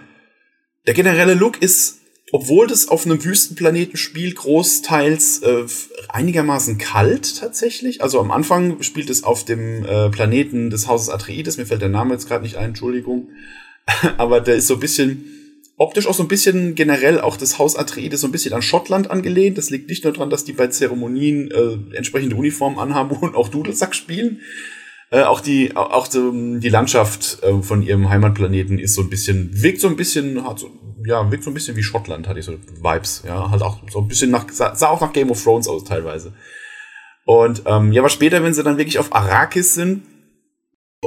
der 0.87 0.95
generelle 0.95 1.35
Look 1.35 1.61
ist, 1.61 1.99
obwohl 2.31 2.69
das 2.69 2.87
auf 2.87 3.05
einem 3.05 3.25
Wüstenplaneten 3.25 3.97
spielt, 3.97 4.37
großteils 4.37 5.43
äh, 5.43 5.65
einigermaßen 6.09 6.79
kalt 6.79 7.41
tatsächlich. 7.41 8.01
Also 8.01 8.21
am 8.21 8.31
Anfang 8.31 8.81
spielt 8.85 9.11
es 9.11 9.25
auf 9.25 9.45
dem 9.45 9.85
äh, 9.85 10.09
Planeten 10.09 10.71
des 10.71 10.87
Hauses 10.87 11.09
Atreides. 11.09 11.57
Mir 11.57 11.67
fällt 11.67 11.83
der 11.83 11.89
Name 11.89 12.15
jetzt 12.15 12.29
gerade 12.29 12.45
nicht 12.45 12.59
ein, 12.59 12.67
Entschuldigung. 12.67 13.31
aber 14.19 14.41
der 14.41 14.57
ist 14.57 14.67
so 14.67 14.75
ein 14.75 14.81
bisschen 14.81 15.25
optisch 15.77 16.07
auch 16.07 16.15
so 16.15 16.23
ein 16.23 16.29
bisschen 16.29 16.75
generell 16.75 17.21
auch 17.21 17.37
das 17.37 17.59
Haus 17.59 17.77
Atreides 17.77 18.21
so 18.21 18.29
ein 18.29 18.33
bisschen 18.33 18.53
an 18.53 18.63
Schottland 18.63 19.11
angelehnt. 19.11 19.59
Das 19.59 19.71
liegt 19.71 19.89
nicht 19.89 20.05
nur 20.05 20.13
daran, 20.13 20.31
dass 20.31 20.45
die 20.45 20.53
bei 20.53 20.69
Zeremonien 20.69 21.51
äh, 21.51 21.97
entsprechende 21.97 22.37
Uniformen 22.37 22.79
anhaben 22.79 23.17
und 23.21 23.35
auch 23.35 23.49
Dudelsack 23.49 23.95
spielen. 23.95 24.41
Äh, 25.11 25.25
auch 25.25 25.41
die 25.41 25.77
auch 25.77 26.09
die, 26.09 26.61
die 26.61 26.71
Landschaft 26.71 27.43
äh, 27.43 27.63
von 27.63 27.83
ihrem 27.83 28.09
Heimatplaneten 28.09 28.79
ist 28.79 28.95
so 28.95 29.03
ein 29.03 29.11
bisschen 29.11 29.51
wirkt 29.63 29.79
so 29.79 29.89
ein 29.89 29.97
bisschen 29.97 30.43
hat 30.43 30.59
so 30.59 30.71
ja 31.05 31.31
wirkt 31.31 31.45
so 31.45 31.51
ein 31.51 31.55
bisschen 31.55 31.77
wie 31.77 31.83
Schottland 31.83 32.27
hatte 32.27 32.39
ich 32.39 32.47
so 32.47 32.53
Vibes 32.53 33.23
ja 33.27 33.51
halt 33.51 33.61
auch 33.61 33.83
so 33.91 33.99
ein 33.99 34.09
bisschen 34.09 34.31
nach 34.31 34.47
sah, 34.51 34.75
sah 34.75 34.89
auch 34.89 35.03
nach 35.03 35.13
Game 35.13 35.31
of 35.31 35.43
Thrones 35.43 35.69
aus 35.69 35.85
teilweise 35.85 36.33
und 37.27 37.63
ähm, 37.67 37.93
ja 37.93 38.01
aber 38.01 38.09
später 38.09 38.43
wenn 38.43 38.55
sie 38.55 38.63
dann 38.63 38.79
wirklich 38.79 38.99
auf 38.99 39.15
Arrakis 39.15 39.75
sind 39.75 40.03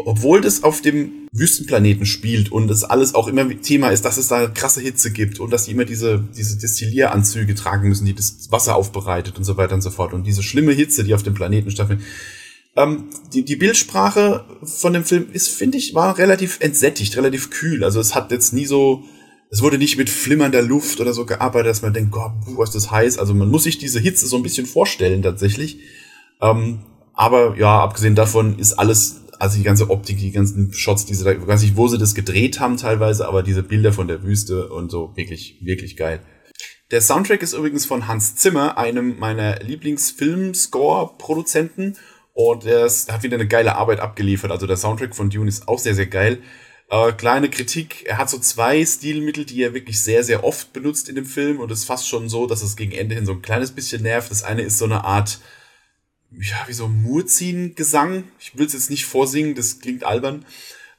obwohl 0.06 0.40
das 0.40 0.64
auf 0.64 0.82
dem 0.82 1.28
Wüstenplaneten 1.32 2.06
spielt 2.06 2.52
und 2.52 2.70
es 2.70 2.84
alles 2.84 3.16
auch 3.16 3.28
immer 3.28 3.50
Thema 3.60 3.90
ist, 3.90 4.06
dass 4.06 4.18
es 4.18 4.28
da 4.28 4.48
krasse 4.48 4.80
Hitze 4.80 5.12
gibt 5.12 5.40
und 5.40 5.52
dass 5.52 5.66
die 5.66 5.72
immer 5.72 5.84
diese, 5.84 6.24
diese 6.38 6.58
Destillieranzüge 6.58 7.56
tragen 7.56 7.90
müssen, 7.90 8.06
die 8.06 8.14
das 8.14 8.52
Wasser 8.52 8.76
aufbereitet 8.76 9.38
und 9.38 9.44
so 9.44 9.58
weiter 9.58 9.74
und 9.74 9.82
so 9.82 9.90
fort. 9.90 10.14
Und 10.14 10.26
diese 10.26 10.44
schlimme 10.44 10.74
Hitze, 10.74 11.04
die 11.04 11.14
auf 11.16 11.24
dem 11.24 11.34
Planeten 11.34 11.72
stattfindet. 11.72 12.06
Ähm, 12.76 13.06
die, 13.34 13.44
die 13.44 13.56
Bildsprache 13.56 14.46
von 14.64 14.94
dem 14.94 15.06
Film 15.06 15.28
ist, 15.34 15.50
finde 15.50 15.78
ich, 15.80 15.96
war 15.96 16.18
relativ 16.18 16.60
entsättigt, 16.62 17.18
relativ 17.18 17.50
kühl. 17.50 17.84
Also 17.84 18.00
es 18.00 18.14
hat 18.14 18.32
jetzt 18.32 18.54
nie 18.54 18.66
so, 18.66 19.04
es 19.50 19.62
wurde 19.62 19.80
nicht 19.80 19.98
mit 19.98 20.10
flimmernder 20.10 20.62
Luft 20.62 21.02
oder 21.02 21.14
so 21.14 21.26
gearbeitet, 21.26 21.72
dass 21.72 21.82
man 21.82 21.94
denkt, 21.94 22.12
Gott, 22.12 22.32
was 22.58 22.70
ist 22.70 22.76
das 22.76 22.92
heiß. 22.92 23.18
Also 23.18 23.34
man 23.34 23.50
muss 23.50 23.64
sich 23.64 23.80
diese 23.80 24.00
Hitze 24.00 24.28
so 24.28 24.36
ein 24.36 24.44
bisschen 24.44 24.68
vorstellen 24.68 25.24
tatsächlich. 25.24 25.80
Ähm, 26.42 26.80
aber 27.16 27.58
ja, 27.58 27.80
abgesehen 27.80 28.16
davon 28.16 28.60
ist 28.60 28.74
alles 28.74 29.22
also 29.40 29.58
die 29.58 29.64
ganze 29.64 29.90
Optik, 29.90 30.18
die 30.18 30.32
ganzen 30.32 30.74
Shots, 30.74 31.06
diese, 31.06 31.34
ich 31.34 31.48
weiß 31.48 31.62
nicht, 31.62 31.78
wo 31.78 31.88
sie 31.88 31.98
das 31.98 32.16
gedreht 32.16 32.60
haben 32.60 32.78
teilweise, 32.78 33.28
aber 33.28 33.44
diese 33.44 33.64
Bilder 33.64 33.94
von 33.94 34.08
der 34.08 34.24
Wüste 34.24 34.70
und 34.70 34.92
so, 34.92 35.16
wirklich, 35.16 35.60
wirklich 35.62 35.98
geil. 35.98 36.22
Der 36.92 37.02
Soundtrack 37.02 37.42
ist 37.42 37.54
übrigens 37.54 37.86
von 37.86 38.08
Hans 38.08 38.36
Zimmer, 38.36 38.78
einem 38.78 39.18
meiner 39.18 39.60
Lieblingsfilm-Score-Produzenten. 39.60 41.98
Und 42.34 42.66
er 42.66 42.84
hat 42.84 43.24
wieder 43.24 43.36
eine 43.36 43.48
geile 43.48 43.76
Arbeit 43.76 44.02
abgeliefert. 44.02 44.52
Also 44.52 44.68
der 44.68 44.78
Soundtrack 44.78 45.16
von 45.16 45.30
Dune 45.30 45.50
ist 45.50 45.68
auch 45.68 45.80
sehr, 45.80 45.96
sehr 45.96 46.06
geil. 46.06 46.44
Äh, 46.90 47.14
kleine 47.14 47.50
Kritik, 47.50 48.06
er 48.06 48.20
hat 48.20 48.30
so 48.30 48.38
zwei 48.38 48.86
Stilmittel, 48.86 49.46
die 49.46 49.64
er 49.64 49.74
wirklich 49.74 50.04
sehr, 50.04 50.24
sehr 50.24 50.44
oft 50.44 50.74
benutzt 50.74 51.10
in 51.10 51.16
dem 51.16 51.26
Film. 51.26 51.60
Und 51.60 51.72
es 51.72 51.80
ist 51.80 51.86
fast 51.86 52.08
schon 52.08 52.30
so, 52.30 52.46
dass 52.46 52.62
es 52.62 52.76
gegen 52.76 52.92
Ende 52.92 53.16
hin 53.16 53.26
so 53.26 53.32
ein 53.32 53.42
kleines 53.42 53.72
bisschen 53.72 54.04
nervt. 54.04 54.30
Das 54.30 54.44
eine 54.44 54.62
ist 54.62 54.78
so 54.78 54.86
eine 54.86 55.04
Art 55.04 55.40
ja, 56.40 56.58
wie 56.68 56.74
so 56.74 56.88
Murzin-Gesang. 56.88 58.26
Ich 58.40 58.58
will 58.58 58.66
es 58.66 58.74
jetzt 58.74 58.90
nicht 58.90 59.06
vorsingen, 59.06 59.56
das 59.56 59.80
klingt 59.80 60.04
albern. 60.04 60.46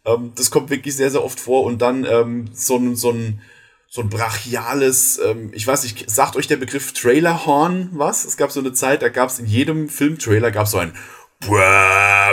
Ähm, 0.05 0.33
das 0.35 0.51
kommt 0.51 0.71
wirklich 0.71 0.97
sehr, 0.97 1.11
sehr 1.11 1.25
oft 1.25 1.41
vor. 1.41 1.65
Und 1.65 1.83
dann 1.83 2.05
ähm, 2.05 2.51
so 2.53 2.77
ein, 2.77 2.97
so 2.97 3.11
ein, 3.11 3.41
so 3.89 4.03
ein 4.03 4.09
brachiales, 4.09 5.19
ähm, 5.25 5.51
ich 5.53 5.67
weiß 5.67 5.83
nicht, 5.85 6.11
sagt 6.11 6.37
euch 6.37 6.47
der 6.47 6.57
Begriff 6.57 6.93
Trailerhorn 6.93 7.91
was? 7.93 8.25
Es 8.25 8.37
gab 8.37 8.53
so 8.53 8.61
eine 8.61 8.73
Zeit, 8.73 9.03
da 9.03 9.09
gab 9.09 9.31
es 9.31 9.39
in 9.39 9.47
jedem 9.47 9.89
Filmtrailer 9.89 10.51
gab 10.51 10.67
so 10.67 10.79
ein 10.79 10.93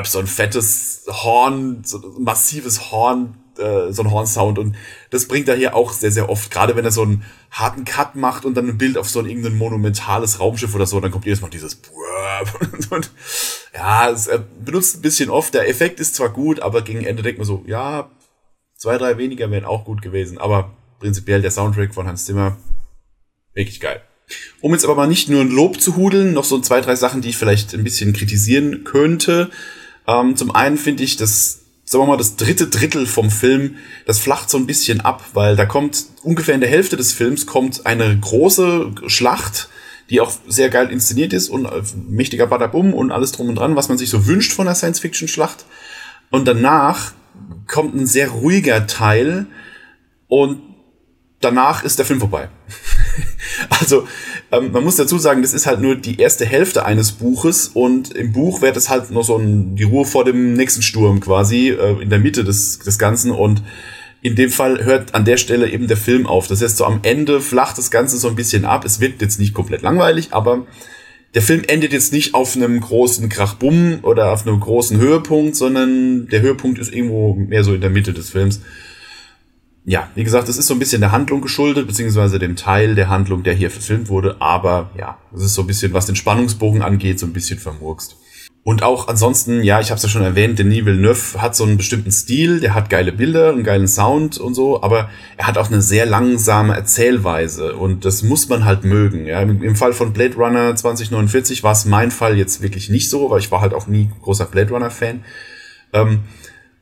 so 0.05 0.19
ein 0.19 0.27
fettes 0.27 1.05
Horn, 1.07 1.83
so 1.83 1.97
ein 1.99 2.23
massives 2.23 2.91
Horn, 2.91 3.37
äh, 3.59 3.91
so 3.91 4.03
ein 4.03 4.11
Hornsound 4.11 4.59
und 4.59 4.75
das 5.09 5.27
bringt 5.27 5.47
er 5.47 5.55
hier 5.55 5.75
auch 5.75 5.93
sehr, 5.93 6.11
sehr 6.11 6.29
oft. 6.29 6.51
Gerade 6.51 6.75
wenn 6.75 6.85
er 6.85 6.91
so 6.91 7.03
einen 7.03 7.23
harten 7.51 7.85
Cut 7.85 8.15
macht 8.15 8.45
und 8.45 8.55
dann 8.55 8.67
ein 8.67 8.77
Bild 8.77 8.97
auf 8.97 9.09
so 9.09 9.19
ein 9.19 9.27
irgendein 9.27 9.57
monumentales 9.57 10.39
Raumschiff 10.39 10.73
oder 10.73 10.85
so, 10.85 10.99
dann 10.99 11.11
kommt 11.11 11.25
jedes 11.25 11.41
Mal 11.41 11.49
dieses 11.49 11.79
und, 12.89 13.11
ja, 13.73 14.09
es 14.09 14.29
benutzt 14.63 14.97
ein 14.97 15.01
bisschen 15.01 15.29
oft. 15.29 15.53
Der 15.53 15.69
Effekt 15.69 15.99
ist 15.99 16.15
zwar 16.15 16.29
gut, 16.29 16.59
aber 16.59 16.81
gegen 16.81 17.03
Ende 17.03 17.23
denkt 17.23 17.37
man 17.37 17.47
so, 17.47 17.63
ja, 17.67 18.09
zwei, 18.75 18.97
drei 18.97 19.17
weniger 19.17 19.49
wären 19.51 19.65
auch 19.65 19.85
gut 19.85 20.01
gewesen, 20.01 20.37
aber 20.37 20.71
prinzipiell 20.99 21.41
der 21.41 21.51
Soundtrack 21.51 21.93
von 21.93 22.07
Hans 22.07 22.25
Zimmer 22.25 22.57
wirklich 23.53 23.79
geil. 23.79 24.01
Um 24.61 24.71
jetzt 24.71 24.85
aber 24.85 24.95
mal 24.95 25.07
nicht 25.07 25.29
nur 25.29 25.41
ein 25.41 25.51
Lob 25.51 25.79
zu 25.79 25.95
hudeln, 25.95 26.33
noch 26.33 26.45
so 26.45 26.59
zwei, 26.59 26.81
drei 26.81 26.95
Sachen, 26.95 27.21
die 27.21 27.29
ich 27.29 27.37
vielleicht 27.37 27.73
ein 27.73 27.83
bisschen 27.83 28.13
kritisieren 28.13 28.83
könnte. 28.83 29.51
Ähm, 30.07 30.35
zum 30.35 30.55
einen 30.55 30.77
finde 30.77 31.03
ich, 31.03 31.17
dass 31.17 31.62
sagen 31.93 32.03
wir 32.03 32.07
mal, 32.07 32.17
das 32.17 32.35
dritte 32.35 32.67
Drittel 32.67 33.05
vom 33.05 33.29
Film, 33.31 33.77
das 34.05 34.19
flacht 34.19 34.49
so 34.49 34.57
ein 34.57 34.65
bisschen 34.65 34.99
ab, 34.99 35.23
weil 35.33 35.55
da 35.55 35.65
kommt 35.65 36.05
ungefähr 36.23 36.55
in 36.55 36.61
der 36.61 36.69
Hälfte 36.69 36.97
des 36.97 37.13
Films 37.13 37.45
kommt 37.45 37.85
eine 37.85 38.17
große 38.19 38.91
Schlacht, 39.07 39.69
die 40.09 40.19
auch 40.19 40.31
sehr 40.47 40.69
geil 40.69 40.91
inszeniert 40.91 41.31
ist 41.33 41.49
und 41.49 41.65
äh, 41.65 41.81
mächtiger 42.09 42.47
Badabum 42.47 42.93
und 42.93 43.11
alles 43.11 43.31
drum 43.31 43.47
und 43.47 43.55
dran, 43.55 43.75
was 43.75 43.89
man 43.89 43.97
sich 43.97 44.09
so 44.09 44.27
wünscht 44.27 44.51
von 44.51 44.65
der 44.65 44.75
Science-Fiction-Schlacht. 44.75 45.65
Und 46.29 46.47
danach 46.47 47.13
kommt 47.67 47.95
ein 47.95 48.07
sehr 48.07 48.29
ruhiger 48.29 48.87
Teil 48.87 49.45
und 50.27 50.61
danach 51.39 51.83
ist 51.83 51.99
der 51.99 52.05
Film 52.05 52.19
vorbei. 52.19 52.49
also 53.69 54.07
ähm, 54.53 54.71
man 54.71 54.83
muss 54.83 54.97
dazu 54.97 55.17
sagen, 55.17 55.41
das 55.41 55.53
ist 55.53 55.65
halt 55.65 55.81
nur 55.81 55.95
die 55.95 56.19
erste 56.19 56.45
Hälfte 56.45 56.85
eines 56.85 57.11
Buches 57.11 57.69
und 57.73 58.13
im 58.13 58.31
Buch 58.31 58.61
wird 58.61 58.77
es 58.77 58.89
halt 58.89 59.09
noch 59.09 59.23
so 59.23 59.37
ein, 59.37 59.75
die 59.75 59.83
Ruhe 59.83 60.05
vor 60.05 60.25
dem 60.25 60.53
nächsten 60.53 60.83
Sturm 60.83 61.19
quasi 61.19 61.69
äh, 61.69 62.01
in 62.01 62.09
der 62.09 62.19
Mitte 62.19 62.43
des, 62.43 62.79
des 62.79 62.99
Ganzen 62.99 63.31
und 63.31 63.63
in 64.21 64.35
dem 64.35 64.51
Fall 64.51 64.85
hört 64.85 65.15
an 65.15 65.25
der 65.25 65.37
Stelle 65.37 65.69
eben 65.69 65.87
der 65.87 65.97
Film 65.97 66.27
auf. 66.27 66.47
Das 66.47 66.61
heißt, 66.61 66.77
so 66.77 66.85
am 66.85 66.99
Ende 67.01 67.41
flacht 67.41 67.77
das 67.77 67.91
Ganze 67.91 68.17
so 68.17 68.29
ein 68.29 68.35
bisschen 68.35 68.63
ab. 68.63 68.85
Es 68.85 69.01
wird 69.01 69.21
jetzt 69.21 69.39
nicht 69.39 69.53
komplett 69.53 69.81
langweilig, 69.81 70.29
aber 70.31 70.65
der 71.33 71.41
Film 71.41 71.63
endet 71.67 71.91
jetzt 71.91 72.13
nicht 72.13 72.35
auf 72.35 72.55
einem 72.55 72.79
großen 72.79 73.27
Krachbumm 73.27 73.99
oder 74.03 74.31
auf 74.31 74.47
einem 74.47 74.59
großen 74.59 74.97
Höhepunkt, 74.97 75.55
sondern 75.55 76.27
der 76.29 76.41
Höhepunkt 76.41 76.79
ist 76.79 76.93
irgendwo 76.93 77.33
mehr 77.33 77.63
so 77.63 77.73
in 77.73 77.81
der 77.81 77.89
Mitte 77.89 78.13
des 78.13 78.29
Films 78.29 78.61
ja, 79.85 80.09
wie 80.15 80.23
gesagt, 80.23 80.47
es 80.47 80.57
ist 80.57 80.67
so 80.67 80.73
ein 80.73 80.79
bisschen 80.79 81.01
der 81.01 81.11
Handlung 81.11 81.41
geschuldet, 81.41 81.87
beziehungsweise 81.87 82.39
dem 82.39 82.55
Teil 82.55 82.95
der 82.95 83.09
Handlung, 83.09 83.43
der 83.43 83.53
hier 83.53 83.69
verfilmt 83.69 84.09
wurde, 84.09 84.37
aber 84.39 84.91
ja, 84.97 85.17
es 85.35 85.43
ist 85.43 85.55
so 85.55 85.61
ein 85.61 85.67
bisschen, 85.67 85.93
was 85.93 86.05
den 86.05 86.15
Spannungsbogen 86.15 86.81
angeht, 86.81 87.19
so 87.19 87.25
ein 87.25 87.33
bisschen 87.33 87.59
vermurkst. 87.59 88.15
Und 88.65 88.81
auch 88.81 89.09
ansonsten, 89.09 89.61
ja, 89.61 89.81
ich 89.81 89.89
habe 89.89 89.97
es 89.97 90.03
ja 90.03 90.09
schon 90.09 90.21
erwähnt, 90.21 90.57
Denis 90.57 90.85
Villeneuve 90.85 91.41
hat 91.41 91.53
so 91.53 91.65
einen 91.65 91.75
bestimmten 91.75 92.11
Stil, 92.11 92.61
der 92.61 92.73
hat 92.73 92.89
geile 92.89 93.11
Bilder, 93.11 93.49
einen 93.49 93.65
geilen 93.65 93.89
Sound 93.89 94.37
und 94.37 94.53
so, 94.53 94.81
aber 94.81 95.09
er 95.35 95.47
hat 95.47 95.57
auch 95.57 95.67
eine 95.67 95.81
sehr 95.81 96.05
langsame 96.05 96.73
Erzählweise 96.73 97.75
und 97.75 98.05
das 98.05 98.23
muss 98.23 98.47
man 98.47 98.63
halt 98.63 98.85
mögen. 98.85 99.25
Ja. 99.25 99.41
Im 99.41 99.75
Fall 99.75 99.91
von 99.91 100.13
Blade 100.13 100.35
Runner 100.35 100.73
2049 100.73 101.61
war 101.63 101.73
es 101.73 101.83
mein 101.83 102.09
Fall 102.09 102.37
jetzt 102.37 102.61
wirklich 102.61 102.89
nicht 102.89 103.09
so, 103.09 103.29
weil 103.29 103.39
ich 103.39 103.51
war 103.51 103.59
halt 103.59 103.73
auch 103.73 103.87
nie 103.87 104.09
großer 104.21 104.45
Blade 104.45 104.69
Runner-Fan. 104.69 105.25
Ähm, 105.91 106.19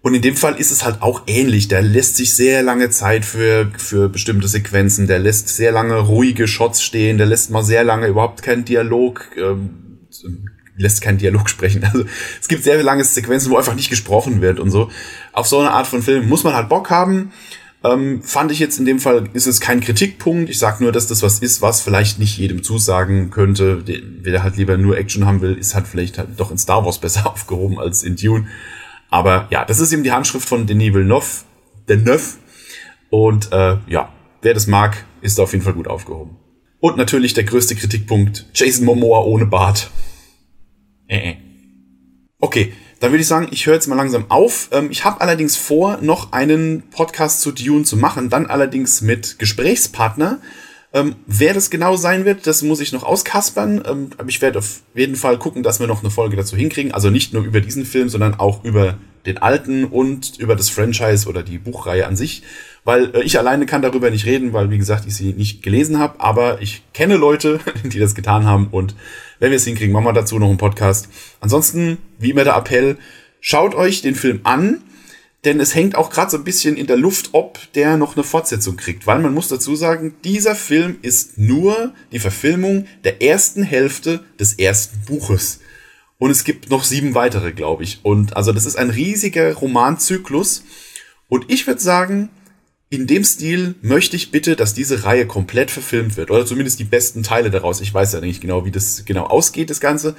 und 0.04 0.16
in 0.16 0.22
dem 0.22 0.36
Fall 0.36 0.56
ist 0.56 0.72
es 0.72 0.84
halt 0.84 1.02
auch 1.02 1.24
ähnlich. 1.28 1.68
Der 1.68 1.82
lässt 1.82 2.16
sich 2.16 2.36
sehr 2.36 2.64
lange 2.64 2.90
Zeit 2.90 3.24
für, 3.24 3.72
für 3.78 4.10
bestimmte 4.10 4.48
Sequenzen, 4.48 5.08
der 5.08 5.20
lässt 5.20 5.50
sehr 5.50 5.72
lange 5.72 5.96
ruhige 5.96 6.48
Shots 6.48 6.82
stehen, 6.82 7.18
der 7.18 7.28
lässt 7.28 7.52
mal 7.52 7.64
sehr 7.64 7.84
lange 7.84 8.08
überhaupt 8.08 8.42
keinen 8.42 8.66
Dialog, 8.66 9.28
ähm, 9.38 10.00
lässt 10.76 11.02
keinen 11.02 11.20
Dialog 11.20 11.50
sprechen. 11.52 11.84
Also 11.84 12.06
es 12.40 12.48
gibt 12.48 12.64
sehr 12.64 12.82
lange 12.82 13.04
Sequenzen, 13.04 13.52
wo 13.52 13.58
einfach 13.58 13.76
nicht 13.76 13.92
gesprochen 13.92 14.42
wird 14.42 14.60
und 14.60 14.72
so. 14.72 14.90
Auf 15.34 15.48
so 15.48 15.60
eine 15.60 15.72
Art 15.72 15.86
von 15.86 16.02
Film 16.02 16.28
muss 16.28 16.44
man 16.44 16.56
halt 16.56 16.70
Bock 16.70 16.90
haben. 16.90 17.32
Ähm, 17.84 18.22
fand 18.22 18.52
ich 18.52 18.60
jetzt 18.60 18.78
in 18.78 18.86
dem 18.86 19.00
Fall 19.00 19.30
ist 19.34 19.48
es 19.48 19.60
kein 19.60 19.82
Kritikpunkt. 19.82 20.50
Ich 20.50 20.60
sag 20.60 20.82
nur, 20.82 20.92
dass 20.92 21.08
das 21.08 21.22
was 21.22 21.40
ist, 21.40 21.62
was 21.62 21.82
vielleicht 21.82 22.18
nicht 22.18 22.38
jedem 22.38 22.64
zusagen 22.64 23.30
könnte. 23.30 23.84
Wer 23.86 24.44
halt 24.44 24.58
lieber 24.58 24.78
nur 24.78 24.98
Action 24.98 25.26
haben 25.26 25.42
will, 25.42 25.56
ist 25.56 25.76
halt 25.76 25.88
vielleicht 25.88 26.18
halt 26.18 26.30
doch 26.38 26.50
in 26.50 26.58
Star 26.58 26.86
Wars 26.86 26.98
besser 27.02 27.30
aufgehoben 27.30 27.80
als 27.80 28.02
in 28.02 28.16
Dune. 28.16 28.48
Aber 29.12 29.48
ja, 29.52 29.66
das 29.66 29.80
ist 29.80 29.92
eben 29.92 30.04
die 30.04 30.14
Handschrift 30.14 30.48
von 30.48 30.66
Denis 30.66 30.94
Villeneuve, 30.94 31.44
Deneuve. 31.88 32.38
Und 33.12 33.52
äh, 33.52 33.78
ja, 33.88 34.12
wer 34.42 34.54
das 34.54 34.66
mag, 34.66 35.06
ist 35.22 35.38
da 35.38 35.44
auf 35.44 35.52
jeden 35.52 35.64
Fall 35.64 35.74
gut 35.74 35.88
aufgehoben. 35.88 36.38
Und 36.80 36.98
natürlich 36.98 37.34
der 37.34 37.44
größte 37.44 37.76
Kritikpunkt, 37.76 38.48
Jason 38.56 38.86
Momoa 38.86 39.20
ohne 39.20 39.46
Bart. 39.46 39.92
Äh, 41.08 41.32
äh. 41.32 41.36
Okay, 42.40 42.74
dann 43.02 43.12
würde 43.12 43.22
ich 43.22 43.28
sagen, 43.28 43.50
ich 43.52 43.66
höre 43.66 43.76
jetzt 43.76 43.88
mal 43.88 43.96
langsam 43.96 44.32
auf. 44.32 44.70
Ähm, 44.72 44.90
ich 44.90 45.04
habe 45.04 45.20
allerdings 45.20 45.58
vor, 45.58 46.00
noch 46.02 46.32
einen 46.32 46.90
Podcast 46.90 47.42
zu 47.42 47.52
Dune 47.52 47.84
zu 47.84 47.98
machen, 47.98 48.30
dann 48.30 48.46
allerdings 48.46 49.02
mit 49.02 49.38
Gesprächspartner. 49.38 50.40
Ähm, 50.94 51.16
wer 51.26 51.54
das 51.54 51.70
genau 51.70 51.96
sein 51.96 52.26
wird, 52.26 52.46
das 52.46 52.64
muss 52.64 52.82
ich 52.82 52.92
noch 52.92 53.04
auskaspern. 53.04 53.84
Ähm, 53.88 54.10
aber 54.18 54.28
ich 54.28 54.42
werde 54.42 54.60
auf 54.60 54.82
jeden 54.94 55.16
Fall 55.16 55.38
gucken, 55.38 55.64
dass 55.64 55.80
wir 55.80 55.88
noch 55.88 56.02
eine 56.02 56.12
Folge 56.12 56.36
dazu 56.36 56.58
hinkriegen. 56.58 56.92
Also 56.92 57.10
nicht 57.10 57.34
nur 57.34 57.44
über 57.44 57.62
diesen 57.62 57.86
Film, 57.86 58.10
sondern 58.10 58.36
auch 58.36 58.64
über 58.66 58.98
den 59.26 59.38
alten 59.38 59.86
und 59.86 60.38
über 60.40 60.56
das 60.56 60.70
Franchise 60.70 61.30
oder 61.30 61.44
die 61.44 61.60
Buchreihe 61.60 62.08
an 62.08 62.18
sich. 62.18 62.44
Weil 62.84 63.16
äh, 63.16 63.24
ich 63.24 63.40
alleine 63.40 63.66
kann 63.66 63.82
darüber 63.82 64.10
nicht 64.10 64.26
reden, 64.26 64.52
weil, 64.52 64.70
wie 64.70 64.78
gesagt, 64.78 65.06
ich 65.08 65.16
sie 65.16 65.32
nicht 65.32 65.64
gelesen 65.64 65.98
habe. 65.98 66.20
Aber 66.20 66.62
ich 66.62 66.84
kenne 66.94 67.16
Leute, 67.16 67.62
die 67.86 68.00
das 68.00 68.14
getan 68.14 68.46
haben. 68.46 68.68
Und 68.72 68.96
wenn 69.40 69.52
wir 69.52 69.58
es 69.58 69.66
hinkriegen, 69.66 69.94
machen 69.94 70.06
wir 70.06 70.14
dazu 70.14 70.40
noch 70.40 70.50
einen 70.50 70.58
Podcast. 70.58 71.08
Ansonsten, 71.40 72.00
wie 72.20 72.32
immer 72.32 72.44
der 72.44 72.56
Appell, 72.56 72.98
schaut 73.40 73.76
euch 73.76 74.02
den 74.02 74.16
Film 74.16 74.42
an 74.44 74.82
denn 75.44 75.60
es 75.60 75.74
hängt 75.74 75.96
auch 75.96 76.12
gerade 76.12 76.30
so 76.30 76.38
ein 76.38 76.44
bisschen 76.44 76.78
in 76.78 76.86
der 76.86 76.98
Luft, 76.98 77.30
ob 77.32 77.60
der 77.74 77.98
noch 77.98 78.16
eine 78.16 78.24
Fortsetzung 78.24 78.78
kriegt. 78.78 79.08
Weil 79.08 79.20
man 79.20 79.34
muss 79.34 79.48
dazu 79.48 79.76
sagen, 79.76 80.14
dieser 80.24 80.56
Film 80.56 80.98
ist 81.02 81.38
nur 81.38 81.94
die 82.12 82.20
Verfilmung 82.20 82.86
der 83.04 83.24
ersten 83.24 83.64
Hälfte 83.64 84.24
des 84.40 84.54
ersten 84.54 85.02
Buches. 85.06 85.60
Und 86.20 86.30
es 86.30 86.44
gibt 86.44 86.70
noch 86.70 86.84
sieben 86.84 87.16
weitere, 87.16 87.52
glaube 87.52 87.84
ich. 87.84 88.02
Und 88.04 88.38
also 88.38 88.52
das 88.52 88.68
ist 88.68 88.76
ein 88.76 88.92
riesiger 88.92 89.52
Romanzyklus. 89.56 90.64
Und 91.28 91.52
ich 91.52 91.66
würde 91.66 91.82
sagen, 91.82 92.30
in 92.92 93.08
dem 93.08 93.24
Stil 93.24 93.74
möchte 93.82 94.16
ich 94.18 94.30
bitte, 94.30 94.56
dass 94.56 94.76
diese 94.76 95.06
Reihe 95.06 95.26
komplett 95.26 95.72
verfilmt 95.72 96.18
wird. 96.18 96.30
Oder 96.30 96.46
zumindest 96.46 96.78
die 96.78 96.84
besten 96.84 97.24
Teile 97.24 97.50
daraus. 97.50 97.82
Ich 97.82 97.92
weiß 97.92 98.14
ja 98.14 98.22
nicht 98.22 98.42
genau, 98.42 98.66
wie 98.66 98.72
das 98.72 99.06
genau 99.06 99.24
ausgeht, 99.24 99.72
das 99.72 99.80
Ganze. 99.80 100.16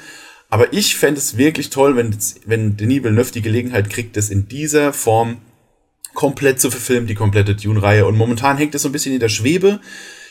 Aber 0.52 0.74
ich 0.74 0.96
fände 0.96 1.18
es 1.18 1.38
wirklich 1.38 1.70
toll, 1.70 1.96
wenn, 1.96 2.14
wenn 2.44 2.76
Denis 2.76 3.02
Villeneuve 3.02 3.32
die 3.32 3.40
Gelegenheit 3.40 3.88
kriegt, 3.88 4.18
das 4.18 4.28
in 4.28 4.48
dieser 4.48 4.92
Form 4.92 5.38
komplett 6.12 6.60
zu 6.60 6.70
verfilmen, 6.70 7.06
die 7.06 7.14
komplette 7.14 7.54
Dune-Reihe. 7.54 8.04
Und 8.04 8.18
momentan 8.18 8.58
hängt 8.58 8.74
es 8.74 8.82
so 8.82 8.90
ein 8.90 8.92
bisschen 8.92 9.14
in 9.14 9.20
der 9.20 9.30
Schwebe, 9.30 9.80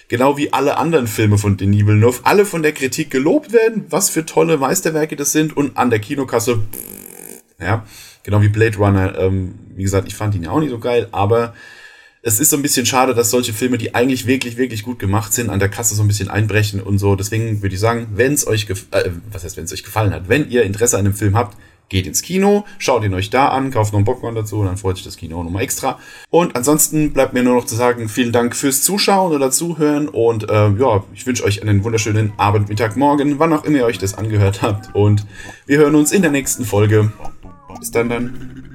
genau 0.10 0.38
wie 0.38 0.54
alle 0.54 0.78
anderen 0.78 1.08
Filme 1.08 1.40
von 1.40 1.58
Denis 1.58 1.88
Villeneuve, 1.88 2.20
alle 2.22 2.46
von 2.46 2.62
der 2.62 2.72
Kritik 2.72 3.10
gelobt 3.10 3.52
werden, 3.52 3.86
was 3.90 4.12
für 4.12 4.24
tolle 4.24 4.58
Meisterwerke 4.58 5.16
das 5.16 5.32
sind 5.32 5.58
und 5.58 5.76
an 5.76 5.90
der 5.90 5.98
Kinokasse, 5.98 6.60
ja, 7.60 7.84
genau 8.22 8.44
wie 8.44 8.50
Blade 8.50 8.78
Runner. 8.78 9.18
Ähm, 9.18 9.56
wie 9.76 9.82
gesagt, 9.82 10.08
ich 10.08 10.14
fand 10.14 10.36
ihn 10.36 10.44
ja 10.44 10.52
auch 10.52 10.60
nicht 10.60 10.70
so 10.70 10.78
geil, 10.78 11.08
aber 11.12 11.56
es 12.24 12.40
ist 12.40 12.52
so 12.52 12.58
ein 12.58 12.62
bisschen 12.62 12.86
schade, 12.86 13.16
dass 13.16 13.32
solche 13.32 13.54
Filme, 13.54 13.78
die 13.78 13.96
eigentlich 13.96 14.28
wirklich, 14.28 14.58
wirklich 14.58 14.84
gut 14.84 15.00
gemacht 15.00 15.34
sind, 15.34 15.50
an 15.50 15.60
der 15.60 15.70
Kasse 15.70 15.96
so 15.96 16.04
ein 16.04 16.08
bisschen 16.08 16.30
einbrechen 16.30 16.82
und 16.82 17.00
so. 17.00 17.16
Deswegen 17.16 17.62
würde 17.62 17.74
ich 17.74 17.82
sagen, 17.82 18.08
wenn 18.14 18.34
es 18.34 18.46
euch, 18.46 18.70
äh, 18.70 19.10
was 19.32 19.44
heißt, 19.44 19.58
wenn 19.58 19.66
euch 19.66 19.84
gefallen 19.84 20.14
hat, 20.14 20.30
wenn 20.30 20.50
ihr 20.50 20.64
Interesse 20.64 20.98
an 20.98 21.06
dem 21.06 21.16
Film 21.16 21.36
habt, 21.36 21.58
geht 21.90 22.08
ins 22.08 22.22
Kino, 22.22 22.64
schaut 22.78 23.04
ihn 23.04 23.14
euch 23.14 23.32
da 23.32 23.50
an, 23.50 23.70
kauft 23.70 23.92
noch 23.92 23.98
einen 23.98 24.06
Popcorn 24.06 24.34
dazu 24.34 24.60
und 24.60 24.68
dann 24.68 24.78
freut 24.78 24.96
sich 24.96 25.04
das 25.04 25.18
Kino 25.18 25.44
nochmal 25.44 25.64
extra. 25.64 26.00
Und 26.30 26.56
ansonsten 26.56 27.12
bleibt 27.12 27.34
mir 27.34 27.44
nur 27.44 27.56
noch 27.56 27.66
zu 27.66 27.76
sagen, 27.76 28.08
vielen 28.08 28.32
Dank 28.32 28.56
fürs 28.56 28.82
Zuschauen 28.84 29.34
oder 29.34 29.52
Zuhören 29.52 30.08
und 30.08 30.50
äh, 30.50 30.70
ja, 30.70 31.04
ich 31.14 31.28
wünsche 31.28 31.44
euch 31.44 31.62
einen 31.62 31.84
wunderschönen 31.84 32.32
Abend, 32.38 32.70
Mittag, 32.70 32.96
Morgen, 32.96 33.40
wann 33.40 33.52
auch 33.52 33.66
immer 33.66 33.80
ihr 33.80 33.86
euch 33.86 33.98
das 33.98 34.14
angehört 34.14 34.62
habt 34.62 34.96
und 34.96 35.26
wir 35.66 35.80
hören 35.80 35.96
uns 35.96 36.14
in 36.14 36.22
der 36.22 36.32
nächsten 36.32 36.64
Folge. 36.64 37.12
Bis 37.80 37.92
dann 37.92 38.08
dann. 38.08 38.71